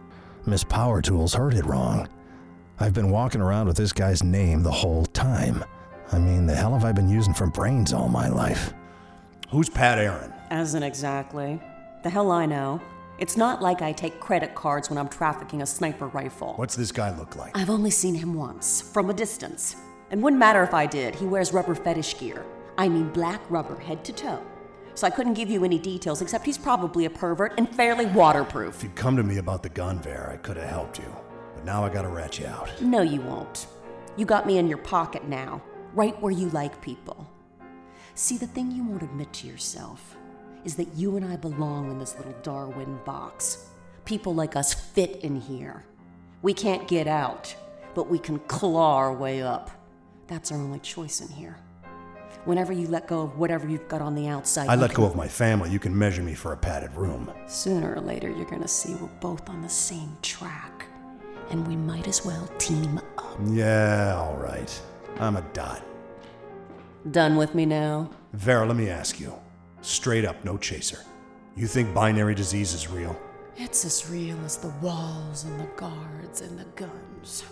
Miss 0.47 0.65
Power 0.65 1.03
Tools 1.03 1.35
heard 1.35 1.53
it 1.53 1.67
wrong. 1.67 2.09
I've 2.81 2.95
been 2.95 3.11
walking 3.11 3.43
around 3.43 3.67
with 3.67 3.77
this 3.77 3.93
guy's 3.93 4.23
name 4.23 4.63
the 4.63 4.71
whole 4.71 5.05
time. 5.05 5.63
I 6.13 6.19
mean, 6.19 6.47
the 6.47 6.57
hell 6.57 6.73
have 6.73 6.87
I 6.87 6.93
been 6.93 7.11
using 7.11 7.35
for 7.35 7.47
brains 7.47 7.93
all 7.93 8.09
my 8.09 8.31
life? 8.31 8.73
Who's 9.51 9.69
Pat 9.69 9.99
Aaron? 9.99 10.33
Asn't 10.51 10.83
exactly. 10.83 11.61
The 12.05 12.11
hell 12.11 12.31
I 12.31 12.47
know. 12.47 12.81
It's 13.19 13.37
not 13.37 13.61
like 13.61 13.83
I 13.83 13.93
take 13.93 14.19
credit 14.19 14.55
cards 14.55 14.89
when 14.89 14.97
I'm 14.97 15.09
trafficking 15.09 15.61
a 15.61 15.67
sniper 15.67 16.07
rifle. 16.07 16.55
What's 16.55 16.75
this 16.75 16.91
guy 16.91 17.15
look 17.19 17.37
like? 17.37 17.55
I've 17.55 17.69
only 17.69 17.91
seen 17.91 18.15
him 18.15 18.33
once, 18.33 18.81
from 18.81 19.11
a 19.11 19.13
distance. 19.13 19.77
And 20.11 20.23
wouldn't 20.23 20.41
matter 20.41 20.63
if 20.63 20.75
I 20.75 20.87
did. 20.87 21.15
He 21.15 21.27
wears 21.27 21.53
rubber 21.53 21.75
fetish 21.75 22.19
gear. 22.19 22.45
I 22.77 22.89
mean 22.89 23.09
black 23.11 23.41
rubber 23.51 23.79
head 23.79 24.05
to 24.05 24.13
toe. 24.13 24.43
So 24.95 25.07
I 25.07 25.11
couldn't 25.11 25.35
give 25.35 25.49
you 25.49 25.65
any 25.65 25.79
details 25.79 26.23
except 26.23 26.45
he's 26.45 26.59
probably 26.59 27.05
a 27.05 27.11
pervert 27.11 27.55
and 27.57 27.69
fairly 27.69 28.07
waterproof. 28.07 28.77
If 28.77 28.83
you'd 28.83 28.97
come 28.97 29.17
to 29.17 29.23
me 29.23 29.39
about 29.39 29.63
the 29.63 29.69
gun, 29.69 30.01
Vera, 30.01 30.35
I 30.35 30.37
could 30.39 30.57
have 30.57 30.69
helped 30.69 30.99
you. 30.99 31.15
But 31.55 31.65
now 31.65 31.85
I 31.85 31.89
gotta 31.89 32.09
rat 32.09 32.39
you 32.39 32.47
out. 32.47 32.71
No, 32.83 33.03
you 33.03 33.21
won't. 33.21 33.67
You 34.17 34.27
got 34.27 34.47
me 34.47 34.59
in 34.59 34.67
your 34.67 34.79
pocket 34.79 35.29
now, 35.29 35.63
right 35.95 36.21
where 36.21 36.33
you 36.33 36.49
like 36.51 36.81
people. 36.81 37.29
See, 38.15 38.37
the 38.37 38.49
thing 38.49 38.73
you 38.73 38.85
won't 38.85 39.03
admit 39.05 39.33
to 39.35 39.47
yourself 39.47 40.17
is 40.65 40.75
that 40.75 40.93
you 40.97 41.17
and 41.17 41.25
I 41.25 41.37
belong 41.37 41.93
in 41.93 41.99
this 42.01 42.17
little 42.17 42.35
Darwin 42.43 42.99
box. 43.05 43.69
People 44.05 44.35
like 44.35 44.57
us 44.57 44.75
fit 44.75 45.17
in 45.23 45.41
here. 45.41 45.85
We 46.43 46.53
can't 46.53 46.89
get 46.89 47.07
out, 47.07 47.55
but 47.95 48.11
we 48.11 48.19
can 48.19 48.41
claw 48.41 48.97
our 48.97 49.13
way 49.13 49.43
up. 49.43 49.71
That's 50.29 50.53
our 50.53 50.59
only 50.59 50.79
choice 50.79 51.21
in 51.21 51.29
here. 51.29 51.57
Whenever 52.45 52.73
you 52.73 52.87
let 52.87 53.09
go 53.09 53.23
of 53.23 53.39
whatever 53.39 53.69
you've 53.69 53.89
got 53.89 54.01
on 54.01 54.15
the 54.15 54.29
outside, 54.29 54.69
I 54.69 54.75
let 54.75 54.95
go 54.95 55.05
of 55.05 55.17
my 55.17 55.27
family. 55.27 55.71
You 55.71 55.79
can 55.79 55.97
measure 55.97 56.23
me 56.23 56.35
for 56.35 56.53
a 56.53 56.57
padded 56.57 56.95
room. 56.95 57.31
Sooner 57.47 57.95
or 57.95 58.01
later, 58.01 58.31
you're 58.31 58.49
gonna 58.49 58.69
see 58.69 58.95
we're 58.95 59.09
both 59.21 59.49
on 59.49 59.61
the 59.63 59.69
same 59.69 60.17
track. 60.23 60.87
And 61.51 61.67
we 61.67 61.77
might 61.77 62.07
as 62.07 62.25
well 62.25 62.47
team 62.59 62.99
up. 63.17 63.39
Yeah, 63.47 64.17
all 64.17 64.37
right. 64.37 64.81
I'm 65.19 65.37
a 65.37 65.43
dot. 65.53 65.83
Done 67.11 67.37
with 67.37 67.55
me 67.55 67.65
now? 67.65 68.11
Vera, 68.35 68.67
let 68.67 68.77
me 68.77 68.91
ask 68.91 69.19
you. 69.19 69.33
Straight 69.81 70.25
up, 70.25 70.45
no 70.45 70.59
chaser. 70.59 71.01
You 71.57 71.67
think 71.67 71.95
binary 71.95 72.35
disease 72.35 72.75
is 72.75 72.89
real? 72.89 73.19
It's 73.57 73.85
as 73.85 74.09
real 74.09 74.39
as 74.45 74.59
the 74.59 74.73
walls 74.83 75.45
and 75.45 75.59
the 75.59 75.69
guards 75.77 76.43
and 76.43 76.59
the 76.59 76.67
guns. 76.77 77.45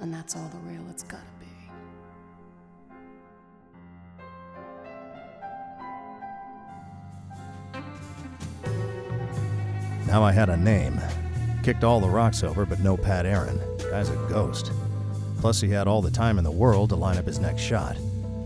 And 0.00 0.12
that's 0.12 0.34
all 0.34 0.48
the 0.48 0.70
real 0.70 0.82
it's 0.90 1.04
gotta 1.04 1.22
Now 10.14 10.22
I 10.22 10.30
had 10.30 10.48
a 10.48 10.56
name. 10.56 11.00
Kicked 11.64 11.82
all 11.82 11.98
the 11.98 12.08
rocks 12.08 12.44
over, 12.44 12.64
but 12.64 12.78
no 12.78 12.96
Pat 12.96 13.26
Aaron. 13.26 13.60
Guy's 13.90 14.10
a 14.10 14.26
ghost. 14.28 14.70
Plus, 15.40 15.60
he 15.60 15.68
had 15.68 15.88
all 15.88 16.02
the 16.02 16.08
time 16.08 16.38
in 16.38 16.44
the 16.44 16.52
world 16.52 16.90
to 16.90 16.94
line 16.94 17.18
up 17.18 17.26
his 17.26 17.40
next 17.40 17.62
shot. 17.62 17.96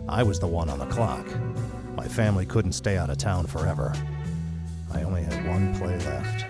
I 0.09 0.23
was 0.23 0.41
the 0.41 0.47
one 0.47 0.71
on 0.71 0.79
the 0.79 0.87
clock. 0.87 1.27
My 1.95 2.09
family 2.09 2.47
couldn't 2.47 2.73
stay 2.73 2.97
out 2.97 3.11
of 3.11 3.19
town 3.19 3.47
forever. 3.47 3.93
I 4.95 5.03
only 5.03 5.23
had 5.23 5.47
one 5.47 5.79
play 5.79 5.99
left. 5.99 6.47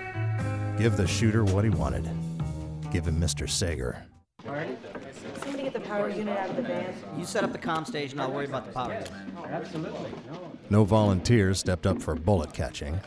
Give 0.79 0.97
the 0.97 1.09
shooter 1.09 1.45
what 1.45 1.65
he 1.65 1.71
wanted. 1.71 2.09
Give 2.93 3.05
him 3.05 3.21
Mr. 3.21 3.51
Sager. 3.51 4.07
Somebody 5.43 5.65
get 5.65 5.73
the 5.73 5.81
power 5.81 6.11
unit 6.11 6.39
out 6.39 6.51
of 6.51 6.55
the 6.55 6.63
van. 6.63 6.95
You 7.19 7.25
set 7.25 7.43
up 7.43 7.51
the 7.51 7.59
comm 7.59 7.85
station, 7.85 8.21
I'll 8.21 8.31
worry 8.31 8.47
about 8.47 8.67
the 8.67 8.73
power. 8.73 9.03
Absolutely. 9.51 10.13
No 10.71 10.85
volunteers 10.85 11.59
stepped 11.59 11.89
up 11.89 12.01
for 12.01 12.15
bullet 12.15 12.53
catching. 12.53 13.01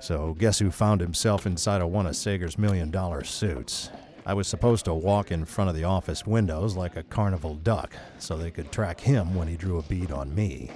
So, 0.00 0.34
guess 0.38 0.58
who 0.60 0.70
found 0.70 1.00
himself 1.00 1.44
inside 1.46 1.80
of 1.80 1.88
one 1.88 2.06
of 2.06 2.16
Sager's 2.16 2.56
million 2.56 2.90
dollar 2.90 3.24
suits? 3.24 3.90
I 4.24 4.34
was 4.34 4.46
supposed 4.46 4.84
to 4.84 4.94
walk 4.94 5.32
in 5.32 5.44
front 5.44 5.70
of 5.70 5.76
the 5.76 5.84
office 5.84 6.26
windows 6.26 6.76
like 6.76 6.96
a 6.96 7.02
carnival 7.02 7.54
duck 7.54 7.94
so 8.18 8.36
they 8.36 8.50
could 8.50 8.70
track 8.70 9.00
him 9.00 9.34
when 9.34 9.48
he 9.48 9.56
drew 9.56 9.78
a 9.78 9.82
bead 9.82 10.12
on 10.12 10.34
me. 10.34 10.70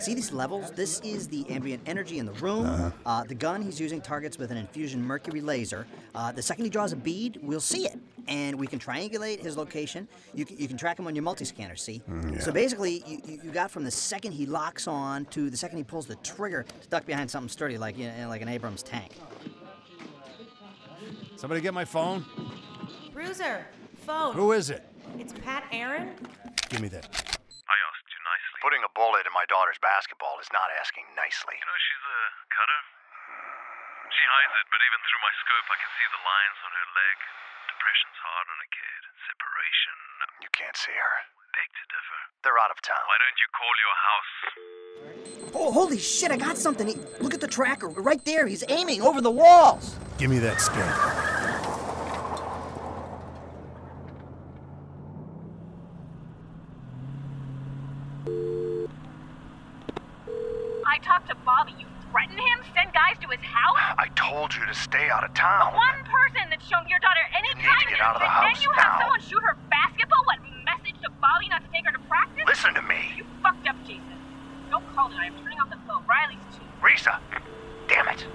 See 0.00 0.14
these 0.14 0.32
levels? 0.32 0.70
This 0.70 0.98
is 1.00 1.28
the 1.28 1.44
ambient 1.50 1.82
energy 1.84 2.18
in 2.18 2.24
the 2.24 2.32
room. 2.32 2.64
Uh-huh. 2.64 2.90
Uh, 3.04 3.24
the 3.24 3.34
gun 3.34 3.60
he's 3.60 3.78
using 3.78 4.00
targets 4.00 4.38
with 4.38 4.50
an 4.50 4.56
infusion 4.56 5.02
mercury 5.02 5.42
laser. 5.42 5.86
Uh, 6.14 6.32
the 6.32 6.40
second 6.40 6.64
he 6.64 6.70
draws 6.70 6.92
a 6.92 6.96
bead, 6.96 7.38
we'll 7.42 7.60
see 7.60 7.86
it. 7.86 7.98
And 8.26 8.58
we 8.58 8.66
can 8.66 8.78
triangulate 8.78 9.40
his 9.40 9.58
location. 9.58 10.08
You 10.34 10.46
can, 10.46 10.56
you 10.56 10.68
can 10.68 10.78
track 10.78 10.98
him 10.98 11.06
on 11.06 11.14
your 11.14 11.22
multi-scanner, 11.22 11.76
see? 11.76 12.00
Mm, 12.08 12.34
yeah. 12.34 12.40
So 12.40 12.50
basically, 12.50 13.02
you, 13.06 13.20
you 13.26 13.40
you 13.44 13.50
got 13.50 13.70
from 13.70 13.84
the 13.84 13.90
second 13.90 14.32
he 14.32 14.46
locks 14.46 14.88
on 14.88 15.26
to 15.26 15.50
the 15.50 15.56
second 15.56 15.76
he 15.78 15.84
pulls 15.84 16.06
the 16.06 16.16
trigger 16.16 16.64
to 16.80 16.88
duck 16.88 17.04
behind 17.04 17.30
something 17.30 17.50
sturdy 17.50 17.76
like, 17.76 17.98
you 17.98 18.08
know, 18.08 18.28
like 18.28 18.40
an 18.40 18.48
Abrams 18.48 18.82
tank. 18.82 19.12
Somebody 21.36 21.60
get 21.60 21.74
my 21.74 21.84
phone? 21.84 22.24
Bruiser, 23.12 23.66
phone. 24.06 24.34
Who 24.34 24.52
is 24.52 24.70
it? 24.70 24.82
It's 25.18 25.34
Pat 25.44 25.64
Aaron. 25.72 26.14
Give 26.70 26.80
me 26.80 26.88
that. 26.88 27.04
I 27.04 27.76
asked 27.88 28.08
you 28.08 28.20
nicely. 28.30 28.49
Putting 28.60 28.84
a 28.84 28.92
bullet 28.92 29.24
in 29.24 29.32
my 29.32 29.48
daughter's 29.48 29.80
basketball 29.80 30.36
is 30.36 30.52
not 30.52 30.68
asking 30.76 31.08
nicely. 31.16 31.56
You 31.56 31.64
know 31.64 31.80
she's 31.80 32.04
a 32.04 32.20
cutter? 32.52 32.80
She 34.12 34.24
hides 34.28 34.52
it, 34.52 34.66
but 34.68 34.80
even 34.84 35.00
through 35.00 35.22
my 35.24 35.32
scope, 35.40 35.68
I 35.72 35.76
can 35.80 35.90
see 35.96 36.08
the 36.12 36.20
lines 36.20 36.58
on 36.60 36.70
her 36.76 36.88
leg. 36.92 37.16
Depression's 37.72 38.20
hard 38.20 38.46
on 38.52 38.58
a 38.60 38.68
kid. 38.68 39.00
Separation. 39.32 39.96
You 40.44 40.50
can't 40.52 40.76
see 40.76 40.92
her. 40.92 41.14
Beg 41.56 41.68
to 41.72 41.84
differ. 41.88 42.20
They're 42.44 42.60
out 42.60 42.68
of 42.68 42.84
town. 42.84 43.00
Why 43.08 43.16
don't 43.16 43.40
you 43.40 43.48
call 43.56 43.72
your 43.80 43.96
house? 43.96 44.32
Oh, 45.56 45.72
holy 45.72 45.96
shit, 45.96 46.28
I 46.28 46.36
got 46.36 46.60
something. 46.60 46.84
He, 46.84 47.00
look 47.24 47.32
at 47.32 47.40
the 47.40 47.48
tracker 47.48 47.88
right 47.88 48.22
there. 48.28 48.44
He's 48.44 48.64
aiming 48.68 49.00
over 49.00 49.24
the 49.24 49.32
walls. 49.32 49.96
Give 50.20 50.28
me 50.28 50.36
that 50.44 50.60
scanner. 50.60 51.39
Talk 61.02 61.26
to 61.28 61.34
Bobby, 61.44 61.72
you 61.78 61.86
threaten 62.10 62.36
him, 62.38 62.58
send 62.74 62.92
guys 62.92 63.16
to 63.22 63.28
his 63.28 63.40
house? 63.40 63.78
I 63.98 64.08
told 64.16 64.54
you 64.54 64.64
to 64.66 64.74
stay 64.74 65.08
out 65.10 65.24
of 65.24 65.32
town. 65.34 65.74
One 65.74 66.00
person 66.04 66.48
that's 66.50 66.66
shown 66.66 66.86
your 66.88 66.98
daughter 67.00 67.22
any 67.36 67.48
You 67.60 67.68
need 67.68 67.80
to 67.80 67.90
get 67.90 68.00
out 68.00 68.16
of 68.16 68.22
the 68.22 68.28
and 68.28 68.34
house 68.34 68.58
then 68.58 68.62
you 68.64 68.70
have 68.76 68.84
now. 68.84 68.98
someone 69.00 69.20
shoot 69.20 69.42
her 69.42 69.56
basketball? 69.70 70.22
What 70.26 70.38
message 70.64 70.98
to 71.02 71.10
Bobby 71.20 71.48
not 71.48 71.64
to 71.64 71.70
take 71.72 71.84
her 71.86 71.92
to 71.92 72.02
practice? 72.08 72.44
Listen 72.46 72.74
to 72.74 72.82
me. 72.82 73.14
You 73.16 73.24
fucked 73.42 73.66
up, 73.68 73.76
Jason. 73.86 74.04
Don't 74.70 74.86
call 74.94 75.10
it. 75.10 75.16
I'm 75.18 75.34
turning 75.42 75.58
off 75.60 75.70
the 75.70 75.78
phone. 75.88 76.04
Riley's 76.06 76.38
too. 76.54 76.64
Risa! 76.82 77.18
Damn 77.88 78.08
it! 78.08 78.26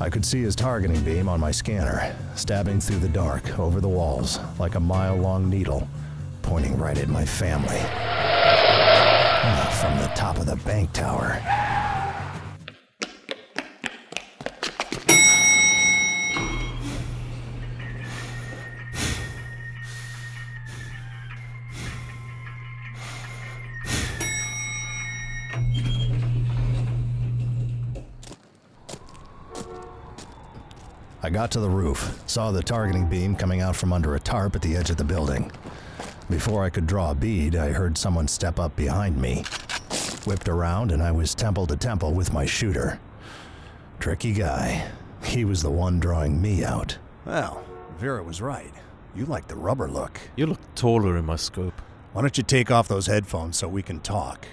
I 0.00 0.08
could 0.10 0.24
see 0.24 0.42
his 0.42 0.54
targeting 0.54 1.02
beam 1.02 1.28
on 1.28 1.40
my 1.40 1.50
scanner, 1.50 2.16
stabbing 2.36 2.80
through 2.80 3.00
the 3.00 3.08
dark, 3.08 3.58
over 3.58 3.80
the 3.80 3.88
walls, 3.88 4.38
like 4.58 4.76
a 4.76 4.80
mile 4.80 5.16
long 5.16 5.50
needle, 5.50 5.88
pointing 6.48 6.78
right 6.78 6.96
at 6.96 7.08
my 7.08 7.26
family. 7.26 7.78
Ah, 9.50 9.78
From 9.82 9.98
the 9.98 10.08
top 10.14 10.38
of 10.38 10.46
the 10.46 10.56
bank 10.56 10.90
tower. 10.94 11.38
I 31.20 31.30
got 31.30 31.50
to 31.50 31.60
the 31.60 31.68
roof, 31.68 32.22
saw 32.26 32.50
the 32.52 32.62
targeting 32.62 33.06
beam 33.06 33.36
coming 33.36 33.60
out 33.60 33.76
from 33.76 33.92
under 33.92 34.14
a 34.14 34.20
tarp 34.20 34.56
at 34.56 34.62
the 34.62 34.74
edge 34.74 34.88
of 34.88 34.96
the 34.96 35.04
building. 35.04 35.52
Before 36.30 36.62
I 36.62 36.68
could 36.68 36.86
draw 36.86 37.10
a 37.10 37.14
bead, 37.14 37.56
I 37.56 37.70
heard 37.70 37.96
someone 37.96 38.28
step 38.28 38.60
up 38.60 38.76
behind 38.76 39.16
me. 39.16 39.44
Whipped 40.26 40.48
around, 40.48 40.92
and 40.92 41.02
I 41.02 41.10
was 41.10 41.34
temple 41.34 41.66
to 41.68 41.76
temple 41.76 42.12
with 42.12 42.34
my 42.34 42.44
shooter. 42.44 43.00
Tricky 43.98 44.32
guy. 44.32 44.90
He 45.24 45.46
was 45.46 45.62
the 45.62 45.70
one 45.70 45.98
drawing 45.98 46.40
me 46.40 46.64
out. 46.64 46.98
Well, 47.24 47.64
Vera 47.96 48.22
was 48.22 48.42
right. 48.42 48.72
You 49.14 49.24
like 49.24 49.48
the 49.48 49.56
rubber 49.56 49.88
look. 49.88 50.20
You 50.36 50.46
look 50.46 50.60
taller 50.74 51.16
in 51.16 51.24
my 51.24 51.36
scope. 51.36 51.80
Why 52.12 52.20
don't 52.20 52.36
you 52.36 52.44
take 52.44 52.70
off 52.70 52.88
those 52.88 53.06
headphones 53.06 53.56
so 53.56 53.66
we 53.66 53.82
can 53.82 54.00
talk? 54.00 54.46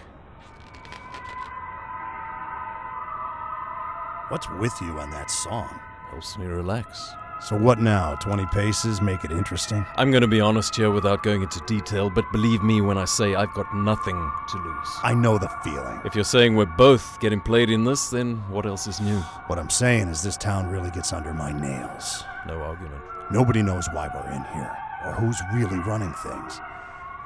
What's 4.29 4.49
with 4.49 4.73
you 4.81 4.97
on 4.99 5.11
that 5.11 5.29
song? 5.29 5.79
Helps 6.09 6.37
me 6.37 6.45
relax. 6.45 7.11
So 7.41 7.57
what 7.57 7.79
now? 7.79 8.15
20 8.15 8.45
paces 8.47 9.01
make 9.01 9.23
it 9.23 9.31
interesting? 9.31 9.85
I'm 9.97 10.09
going 10.09 10.21
to 10.21 10.27
be 10.27 10.39
honest 10.39 10.75
here 10.75 10.89
without 10.89 11.21
going 11.21 11.43
into 11.43 11.59
detail, 11.67 12.09
but 12.09 12.25
believe 12.31 12.63
me 12.63 12.81
when 12.81 12.97
I 12.97 13.05
say 13.05 13.35
I've 13.35 13.53
got 13.53 13.75
nothing 13.75 14.15
to 14.15 14.57
lose. 14.57 14.89
I 15.03 15.13
know 15.13 15.37
the 15.37 15.49
feeling. 15.63 15.99
If 16.05 16.15
you're 16.15 16.23
saying 16.23 16.55
we're 16.55 16.65
both 16.65 17.19
getting 17.19 17.41
played 17.41 17.69
in 17.69 17.83
this, 17.83 18.09
then 18.09 18.37
what 18.49 18.65
else 18.65 18.87
is 18.87 19.01
new? 19.01 19.19
What 19.47 19.59
I'm 19.59 19.69
saying 19.69 20.07
is 20.07 20.23
this 20.23 20.37
town 20.37 20.67
really 20.67 20.89
gets 20.91 21.13
under 21.13 21.33
my 21.33 21.51
nails. 21.51 22.23
No 22.47 22.61
argument. 22.61 23.01
Nobody 23.31 23.61
knows 23.61 23.87
why 23.91 24.09
we're 24.13 24.31
in 24.31 24.43
here, 24.53 24.75
or 25.05 25.11
who's 25.13 25.39
really 25.53 25.79
running 25.79 26.13
things. 26.13 26.59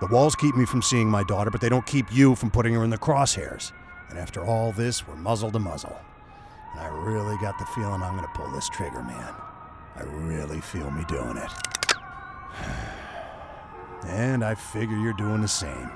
The 0.02 0.08
walls 0.08 0.36
keep 0.36 0.56
me 0.56 0.66
from 0.66 0.82
seeing 0.82 1.10
my 1.10 1.24
daughter, 1.24 1.52
but 1.52 1.62
they 1.62 1.70
don't 1.70 1.86
keep 1.86 2.12
you 2.12 2.36
from 2.36 2.52
putting 2.52 2.74
her 2.74 2.84
in 2.84 2.90
the 2.90 2.98
crosshairs. 2.98 3.74
And 4.10 4.18
after 4.18 4.44
all 4.44 4.72
this, 4.72 5.08
we're 5.08 5.16
muzzle 5.16 5.52
to 5.52 5.60
muzzle. 5.60 5.98
And 6.72 6.82
I 6.82 6.88
really 6.88 7.38
got 7.42 7.60
the 7.60 7.66
feeling 7.66 8.02
I'm 8.02 8.16
gonna 8.16 8.28
pull 8.34 8.50
this 8.52 8.70
trigger, 8.70 9.04
man. 9.04 9.34
I 9.96 10.04
really 10.04 10.62
feel 10.62 10.90
me 10.92 11.04
doing 11.08 11.38
it. 11.38 11.52
And 14.06 14.44
I 14.44 14.56
figure 14.56 14.98
you're 14.98 15.14
doing 15.14 15.42
the 15.42 15.48
same. 15.48 15.90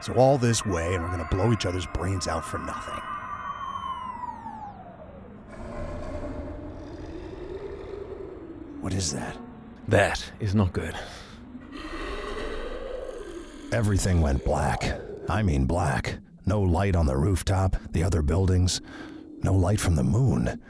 So 0.00 0.14
all 0.14 0.38
this 0.38 0.64
way, 0.64 0.94
and 0.94 1.04
we're 1.04 1.10
gonna 1.10 1.28
blow 1.30 1.52
each 1.52 1.66
other's 1.66 1.86
brains 1.86 2.26
out 2.26 2.44
for 2.44 2.58
nothing. 2.58 3.02
What 8.80 8.94
is 8.94 9.12
that? 9.12 9.36
That 9.88 10.32
is 10.40 10.54
not 10.54 10.72
good. 10.72 10.94
Everything 13.72 14.20
went 14.20 14.44
black. 14.44 15.00
I 15.28 15.42
mean 15.42 15.66
black. 15.66 16.18
No 16.46 16.60
light 16.60 16.96
on 16.96 17.06
the 17.06 17.16
rooftop, 17.16 17.76
the 17.92 18.02
other 18.02 18.22
buildings, 18.22 18.80
no 19.42 19.54
light 19.54 19.78
from 19.78 19.96
the 19.96 20.02
moon. 20.02 20.60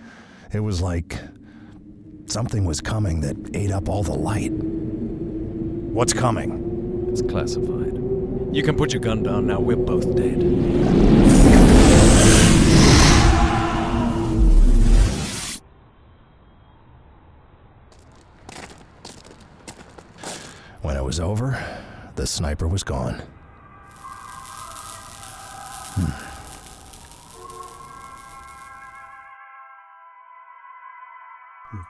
It 0.53 0.61
was 0.61 0.83
like 0.83 1.18
something 2.31 2.64
was 2.64 2.81
coming 2.81 3.21
that 3.21 3.37
ate 3.55 3.73
up 3.73 3.88
all 3.88 4.03
the 4.03 4.14
light. 4.14 4.53
What's 4.53 6.12
coming? 6.12 7.09
It's 7.11 7.23
classified. 7.23 7.95
You 8.55 8.62
can 8.62 8.77
put 8.77 8.93
your 8.93 9.01
gun 9.01 9.23
down 9.23 9.47
now. 9.47 9.61
We're 9.61 9.77
both 9.77 10.14
dead. 10.16 10.40
When 20.83 20.97
it 20.97 21.05
was 21.05 21.21
over, 21.21 21.62
the 22.14 22.27
sniper 22.27 22.69
was 22.69 22.85
gone. 22.85 23.23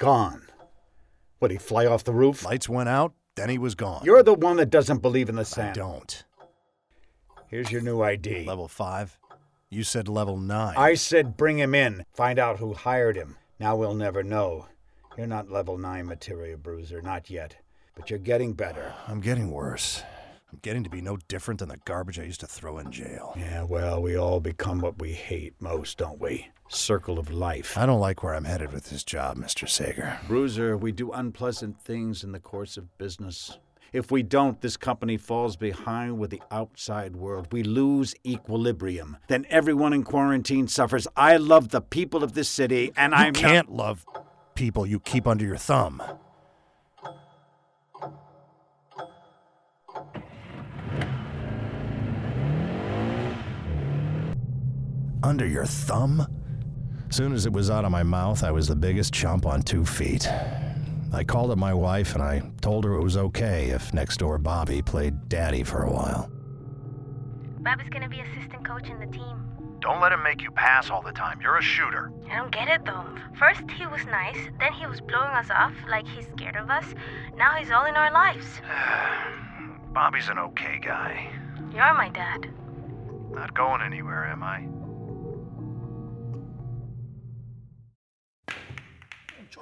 Gone. 0.01 0.49
Would 1.41 1.51
he 1.51 1.59
fly 1.59 1.85
off 1.85 2.05
the 2.05 2.15
roof? 2.15 2.43
Lights 2.43 2.71
went 2.71 2.89
out, 2.89 3.13
then 3.37 3.51
he 3.51 3.59
was 3.59 3.75
gone. 3.75 4.01
You're 4.03 4.23
the 4.23 4.33
one 4.33 4.57
that 4.57 4.71
doesn't 4.71 5.03
believe 5.03 5.29
in 5.29 5.37
the 5.37 5.55
I 5.59 5.73
don't. 5.73 6.25
Here's 7.49 7.71
your 7.71 7.83
new 7.83 8.01
ID. 8.01 8.47
Level 8.47 8.67
5? 8.67 9.19
You 9.69 9.83
said 9.83 10.09
level 10.09 10.39
9. 10.39 10.75
I 10.75 10.95
said 10.95 11.37
bring 11.37 11.59
him 11.59 11.75
in. 11.75 12.07
Find 12.15 12.39
out 12.39 12.59
who 12.59 12.73
hired 12.73 13.15
him. 13.15 13.37
Now 13.59 13.77
we'll 13.77 13.95
never 13.95 14.23
know. 14.23 14.69
You're 15.19 15.27
not 15.27 15.51
level 15.51 15.77
9 15.77 16.07
material, 16.07 16.57
Bruiser. 16.57 17.03
Not 17.03 17.29
yet. 17.29 17.57
But 17.95 18.09
you're 18.09 18.19
getting 18.19 18.55
better. 18.55 18.95
I'm 19.07 19.21
getting 19.21 19.51
worse. 19.51 20.03
I'm 20.53 20.59
getting 20.63 20.83
to 20.85 20.91
be 20.91 21.01
no 21.01 21.17
different 21.29 21.61
than 21.61 21.69
the 21.69 21.77
garbage 21.85 22.19
I 22.19 22.25
used 22.25 22.41
to 22.41 22.47
throw 22.47 22.79
in 22.79 22.91
jail. 22.91 23.35
Yeah, 23.37 23.63
well, 23.63 24.03
we 24.03 24.17
all 24.17 24.41
become 24.41 24.81
what 24.81 24.99
we 24.99 25.13
hate 25.13 25.55
most, 25.61 25.99
don't 25.99 26.21
we? 26.21 26.49
Circle 26.69 27.19
of 27.19 27.31
life. 27.31 27.79
I 27.79 27.87
don't 27.87 28.01
like 28.01 28.23
where 28.23 28.35
I'm 28.35 28.45
headed 28.45 28.73
with 28.73 28.91
this 28.91 29.05
job, 29.05 29.37
Mr. 29.37 29.69
Sager. 29.69 30.19
Bruiser, 30.27 30.77
we 30.77 30.91
do 30.91 31.13
unpleasant 31.13 31.81
things 31.81 32.25
in 32.25 32.33
the 32.33 32.41
course 32.41 32.77
of 32.77 32.97
business. 32.99 33.59
If 33.93 34.11
we 34.11 34.23
don't, 34.23 34.61
this 34.61 34.77
company 34.77 35.17
falls 35.17 35.57
behind 35.57 36.19
with 36.19 36.31
the 36.31 36.43
outside 36.51 37.17
world. 37.17 37.49
We 37.53 37.63
lose 37.63 38.15
equilibrium. 38.25 39.17
Then 39.29 39.47
everyone 39.51 39.93
in 39.93 40.05
quarantine 40.05 40.69
suffers. 40.69 41.09
I 41.17 41.37
love 41.37 41.71
the 41.71 41.81
people 41.81 42.23
of 42.23 42.35
this 42.35 42.49
city, 42.49 42.93
and 42.97 43.13
You 43.13 43.19
I'm 43.19 43.35
can't 43.35 43.73
love 43.73 44.05
people 44.55 44.87
you 44.87 45.01
keep 45.01 45.27
under 45.27 45.45
your 45.45 45.57
thumb. 45.57 46.03
Under 55.23 55.47
your 55.47 55.67
thumb? 55.67 56.27
Soon 57.11 57.33
as 57.33 57.45
it 57.45 57.53
was 57.53 57.71
out 57.71 57.85
of 57.85 57.91
my 57.91 58.03
mouth, 58.03 58.43
I 58.43 58.51
was 58.51 58.69
the 58.69 58.77
biggest 58.77 59.13
chump 59.13 59.45
on 59.45 59.63
two 59.63 59.85
feet. 59.85 60.27
I 61.13 61.25
called 61.25 61.51
up 61.51 61.59
my 61.59 61.75
wife 61.75 62.15
and 62.15 62.23
I 62.23 62.43
told 62.63 62.85
her 62.85 62.95
it 62.95 63.03
was 63.03 63.17
okay 63.17 63.71
if 63.71 63.93
next 63.93 64.19
door 64.19 64.39
Bobby 64.39 64.81
played 64.81 65.29
daddy 65.29 65.63
for 65.63 65.83
a 65.83 65.93
while. 65.93 66.31
Bobby's 67.59 67.91
gonna 67.91 68.09
be 68.09 68.21
assistant 68.21 68.65
coach 68.65 68.89
in 68.89 68.99
the 68.99 69.07
team. 69.07 69.47
Don't 69.81 70.01
let 70.01 70.13
him 70.13 70.23
make 70.23 70.41
you 70.41 70.51
pass 70.53 70.89
all 70.89 71.03
the 71.03 71.13
time. 71.13 71.41
You're 71.43 71.59
a 71.59 71.63
shooter. 71.63 72.13
I 72.31 72.37
don't 72.37 72.53
get 72.53 72.69
it 72.69 72.85
though. 72.87 73.05
First 73.39 73.71
he 73.73 73.87
was 73.87 74.05
nice, 74.07 74.39
then 74.59 74.73
he 74.73 74.87
was 74.87 75.01
blowing 75.01 75.35
us 75.35 75.51
off 75.51 75.75
like 75.89 76.07
he's 76.07 76.29
scared 76.29 76.57
of 76.57 76.71
us. 76.71 76.87
Now 77.37 77.57
he's 77.57 77.71
all 77.71 77.85
in 77.85 77.97
our 77.97 78.13
lives. 78.13 78.47
Bobby's 79.93 80.29
an 80.29 80.39
okay 80.39 80.79
guy. 80.81 81.31
You're 81.75 81.95
my 81.95 82.09
dad. 82.09 82.49
Not 83.33 83.55
going 83.55 83.83
anywhere, 83.83 84.27
am 84.27 84.43
I? 84.43 84.67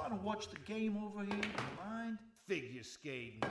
Trying 0.09 0.21
to 0.21 0.27
watch 0.27 0.49
the 0.49 0.59
game 0.61 0.97
over 0.97 1.25
here. 1.25 1.53
Mind? 1.85 2.19
Figure 2.47 2.83
skating. 2.83 3.43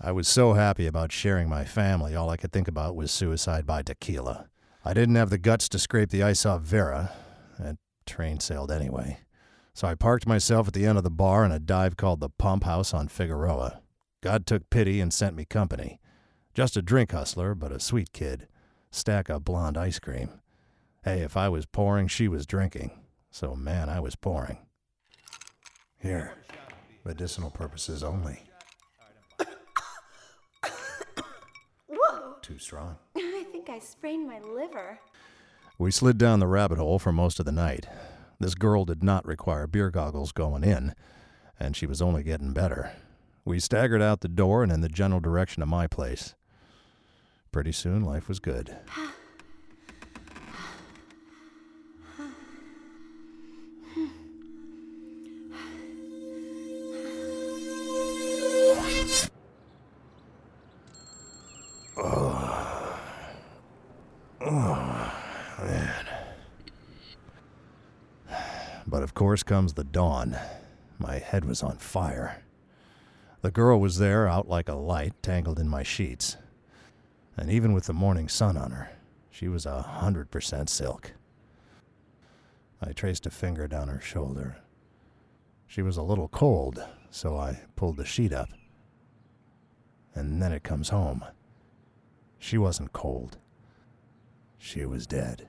I 0.00 0.12
was 0.12 0.26
so 0.26 0.54
happy 0.54 0.86
about 0.86 1.12
sharing 1.12 1.48
my 1.48 1.64
family, 1.64 2.14
all 2.14 2.30
I 2.30 2.36
could 2.36 2.52
think 2.52 2.68
about 2.68 2.96
was 2.96 3.10
suicide 3.10 3.66
by 3.66 3.82
tequila. 3.82 4.48
I 4.84 4.94
didn't 4.94 5.14
have 5.16 5.30
the 5.30 5.38
guts 5.38 5.68
to 5.70 5.78
scrape 5.78 6.10
the 6.10 6.22
ice 6.22 6.44
off 6.46 6.62
Vera. 6.62 7.12
That 7.58 7.76
train 8.06 8.40
sailed 8.40 8.70
anyway. 8.70 9.18
So 9.74 9.88
I 9.88 9.94
parked 9.94 10.26
myself 10.26 10.68
at 10.68 10.74
the 10.74 10.86
end 10.86 10.98
of 10.98 11.04
the 11.04 11.10
bar 11.10 11.44
in 11.44 11.52
a 11.52 11.58
dive 11.58 11.96
called 11.96 12.20
the 12.20 12.30
Pump 12.30 12.64
House 12.64 12.94
on 12.94 13.08
Figueroa. 13.08 13.80
God 14.22 14.46
took 14.46 14.70
pity 14.70 15.00
and 15.00 15.12
sent 15.12 15.36
me 15.36 15.44
company. 15.44 16.00
Just 16.54 16.76
a 16.76 16.82
drink 16.82 17.12
hustler, 17.12 17.54
but 17.54 17.72
a 17.72 17.80
sweet 17.80 18.12
kid. 18.12 18.46
Stack 18.90 19.28
of 19.28 19.44
blonde 19.44 19.76
ice 19.76 19.98
cream. 19.98 20.40
Hey, 21.04 21.20
if 21.20 21.36
I 21.36 21.48
was 21.48 21.66
pouring, 21.66 22.08
she 22.08 22.28
was 22.28 22.46
drinking. 22.46 22.92
So, 23.30 23.54
man, 23.54 23.88
I 23.88 24.00
was 24.00 24.16
pouring. 24.16 24.63
Here, 26.04 26.34
medicinal 27.02 27.50
purposes 27.50 28.02
only. 28.02 28.42
What 31.86 32.42
too 32.42 32.58
strong. 32.58 32.98
I 33.16 33.46
think 33.50 33.70
I 33.70 33.78
sprained 33.78 34.26
my 34.26 34.38
liver. 34.38 34.98
We 35.78 35.90
slid 35.90 36.18
down 36.18 36.40
the 36.40 36.46
rabbit 36.46 36.76
hole 36.76 36.98
for 36.98 37.10
most 37.10 37.40
of 37.40 37.46
the 37.46 37.52
night. 37.52 37.86
This 38.38 38.54
girl 38.54 38.84
did 38.84 39.02
not 39.02 39.24
require 39.24 39.66
beer 39.66 39.90
goggles 39.90 40.30
going 40.30 40.62
in, 40.62 40.94
and 41.58 41.74
she 41.74 41.86
was 41.86 42.02
only 42.02 42.22
getting 42.22 42.52
better. 42.52 42.92
We 43.46 43.58
staggered 43.58 44.02
out 44.02 44.20
the 44.20 44.28
door 44.28 44.62
and 44.62 44.70
in 44.70 44.82
the 44.82 44.90
general 44.90 45.22
direction 45.22 45.62
of 45.62 45.70
my 45.70 45.86
place. 45.86 46.34
Pretty 47.50 47.72
soon, 47.72 48.04
life 48.04 48.28
was 48.28 48.40
good. 48.40 48.76
of 69.04 69.12
course 69.12 69.42
comes 69.42 69.74
the 69.74 69.84
dawn. 69.84 70.34
My 70.98 71.18
head 71.18 71.44
was 71.44 71.62
on 71.62 71.76
fire. 71.76 72.42
The 73.42 73.50
girl 73.50 73.78
was 73.78 73.98
there, 73.98 74.26
out 74.26 74.48
like 74.48 74.66
a 74.66 74.74
light, 74.74 75.12
tangled 75.22 75.58
in 75.58 75.68
my 75.68 75.82
sheets. 75.82 76.38
And 77.36 77.50
even 77.50 77.74
with 77.74 77.84
the 77.84 77.92
morning 77.92 78.30
sun 78.30 78.56
on 78.56 78.70
her, 78.70 78.90
she 79.30 79.46
was 79.46 79.66
a 79.66 79.82
hundred 79.82 80.30
percent 80.30 80.70
silk. 80.70 81.12
I 82.80 82.92
traced 82.92 83.26
a 83.26 83.30
finger 83.30 83.68
down 83.68 83.88
her 83.88 84.00
shoulder. 84.00 84.56
She 85.66 85.82
was 85.82 85.98
a 85.98 86.02
little 86.02 86.28
cold, 86.28 86.82
so 87.10 87.36
I 87.36 87.60
pulled 87.76 87.98
the 87.98 88.06
sheet 88.06 88.32
up. 88.32 88.48
And 90.14 90.40
then 90.40 90.52
it 90.52 90.64
comes 90.64 90.88
home. 90.88 91.22
She 92.38 92.56
wasn't 92.56 92.94
cold. 92.94 93.36
She 94.56 94.86
was 94.86 95.06
dead. 95.06 95.48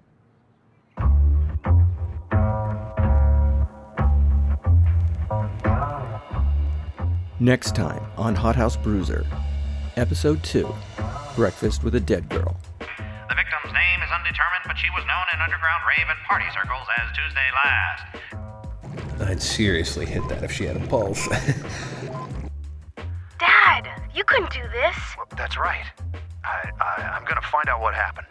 Next 7.39 7.75
time 7.75 8.01
on 8.15 8.33
Hothouse 8.33 8.77
Bruiser, 8.77 9.25
Episode 9.97 10.41
2 10.43 10.73
Breakfast 11.36 11.83
with 11.83 11.95
a 11.95 11.99
Dead 11.99 12.29
Girl. 12.29 12.55
The 12.79 13.36
victim's 13.36 13.73
name 13.73 14.01
is 14.01 14.09
undetermined, 14.09 14.63
but 14.65 14.77
she 14.77 14.89
was 14.91 15.03
known 15.05 15.25
in 15.33 15.41
underground 15.41 15.83
rave 15.86 16.07
and 16.07 16.17
party 16.25 16.45
circles 16.53 16.88
as 16.97 17.11
Tuesday 17.13 17.49
Last. 17.61 18.05
I'd 19.29 19.41
seriously 19.41 20.05
hit 20.05 20.25
that 20.29 20.43
if 20.43 20.51
she 20.53 20.63
had 20.63 20.77
a 20.77 20.88
pulse. 20.88 21.27
Dad, 23.38 23.89
you 24.13 24.23
couldn't 24.23 24.53
do 24.53 24.63
this. 24.71 24.95
Well, 25.17 25.27
That's 25.36 25.57
right. 25.57 25.83
I, 26.45 26.71
I, 26.79 27.01
I'm 27.17 27.25
gonna 27.25 27.41
find 27.41 27.67
out 27.67 27.81
what 27.81 27.95
happened. 27.95 28.27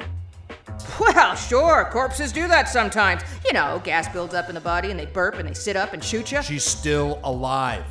Well, 0.99 1.35
sure, 1.35 1.85
corpses 1.93 2.33
do 2.33 2.49
that 2.49 2.69
sometimes. 2.69 3.21
You 3.45 3.53
know, 3.53 3.83
gas 3.85 4.09
builds 4.09 4.33
up 4.33 4.49
in 4.49 4.55
the 4.55 4.63
body 4.63 4.91
and 4.91 4.99
they 4.99 5.05
burp 5.07 5.35
and 5.35 5.47
they 5.47 5.53
sit 5.55 5.77
up 5.77 5.93
and 5.93 6.03
shoot 6.03 6.33
you. 6.33 6.41
She's 6.43 6.65
still 6.65 7.21
alive. 7.23 7.85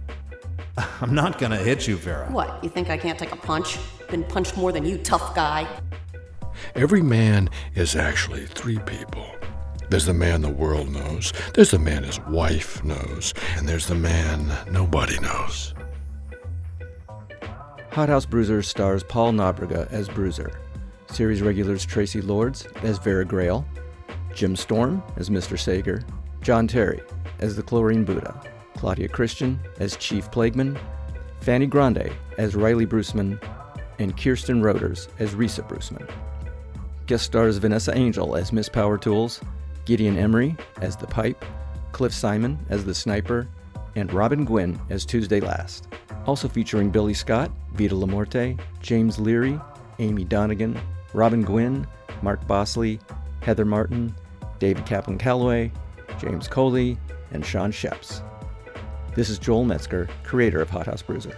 I'm 1.01 1.13
not 1.13 1.39
gonna 1.39 1.57
hit 1.57 1.87
you, 1.87 1.97
Vera. 1.97 2.31
What, 2.31 2.63
you 2.63 2.69
think 2.69 2.89
I 2.89 2.97
can't 2.97 3.19
take 3.19 3.31
a 3.31 3.37
punch? 3.37 3.77
Been 4.09 4.23
punched 4.23 4.57
more 4.57 4.71
than 4.71 4.85
you, 4.85 4.97
tough 4.97 5.35
guy. 5.35 5.67
Every 6.75 7.01
man 7.01 7.49
is 7.75 7.95
actually 7.95 8.45
three 8.45 8.79
people. 8.79 9.25
There's 9.89 10.05
the 10.05 10.13
man 10.13 10.41
the 10.41 10.49
world 10.49 10.89
knows, 10.89 11.33
there's 11.53 11.71
the 11.71 11.79
man 11.79 12.03
his 12.03 12.19
wife 12.21 12.83
knows, 12.83 13.33
and 13.57 13.67
there's 13.67 13.87
the 13.87 13.95
man 13.95 14.51
nobody 14.71 15.19
knows. 15.19 15.73
Hothouse 17.91 18.25
Bruiser 18.25 18.63
stars 18.63 19.03
Paul 19.03 19.33
Nobrega 19.33 19.91
as 19.91 20.09
Bruiser, 20.09 20.51
series 21.11 21.43
regulars 21.43 21.85
Traci 21.85 22.25
Lords 22.25 22.65
as 22.81 22.97
Vera 22.97 23.23
Grail, 23.23 23.65
Jim 24.33 24.55
Storm 24.55 25.03
as 25.15 25.29
Mr. 25.29 25.59
Sager, 25.59 26.01
John 26.41 26.67
Terry 26.67 27.01
as 27.39 27.55
the 27.55 27.61
Chlorine 27.61 28.03
Buddha, 28.03 28.41
Claudia 28.83 29.07
Christian 29.07 29.57
as 29.79 29.95
Chief 29.95 30.29
Plagueman, 30.29 30.77
Fanny 31.39 31.67
Grande 31.67 32.11
as 32.37 32.53
Riley 32.53 32.85
Brusman, 32.85 33.41
and 33.97 34.17
Kirsten 34.17 34.61
Roders 34.61 35.07
as 35.19 35.35
Risa 35.35 35.65
Brusman. 35.65 36.05
Guest 37.05 37.23
stars 37.23 37.55
Vanessa 37.59 37.95
Angel 37.95 38.35
as 38.35 38.51
Miss 38.51 38.67
Power 38.67 38.97
Tools, 38.97 39.39
Gideon 39.85 40.17
Emery 40.17 40.57
as 40.81 40.97
the 40.97 41.07
Pipe, 41.07 41.45
Cliff 41.93 42.13
Simon 42.13 42.59
as 42.67 42.83
the 42.83 42.93
Sniper, 42.93 43.47
and 43.95 44.11
Robin 44.11 44.43
Gwynn 44.43 44.77
as 44.89 45.05
Tuesday 45.05 45.39
Last. 45.39 45.87
Also 46.25 46.49
featuring 46.49 46.89
Billy 46.89 47.13
Scott, 47.13 47.51
Vita 47.75 47.95
Lamorte, 47.95 48.59
James 48.81 49.17
Leary, 49.17 49.57
Amy 49.99 50.25
Donegan, 50.25 50.77
Robin 51.13 51.41
Gwynn, 51.41 51.87
Mark 52.21 52.45
Bosley, 52.47 52.99
Heather 53.43 53.63
Martin, 53.63 54.13
David 54.59 54.85
Kaplan 54.85 55.19
Calloway, 55.19 55.71
James 56.19 56.49
Coley, 56.49 56.97
and 57.31 57.45
Sean 57.45 57.71
Sheps. 57.71 58.21
This 59.15 59.29
is 59.29 59.37
Joel 59.37 59.63
Metzger, 59.63 60.09
creator 60.23 60.59
of 60.59 60.71
Hothouse 60.71 61.03
Bruiser. 61.03 61.37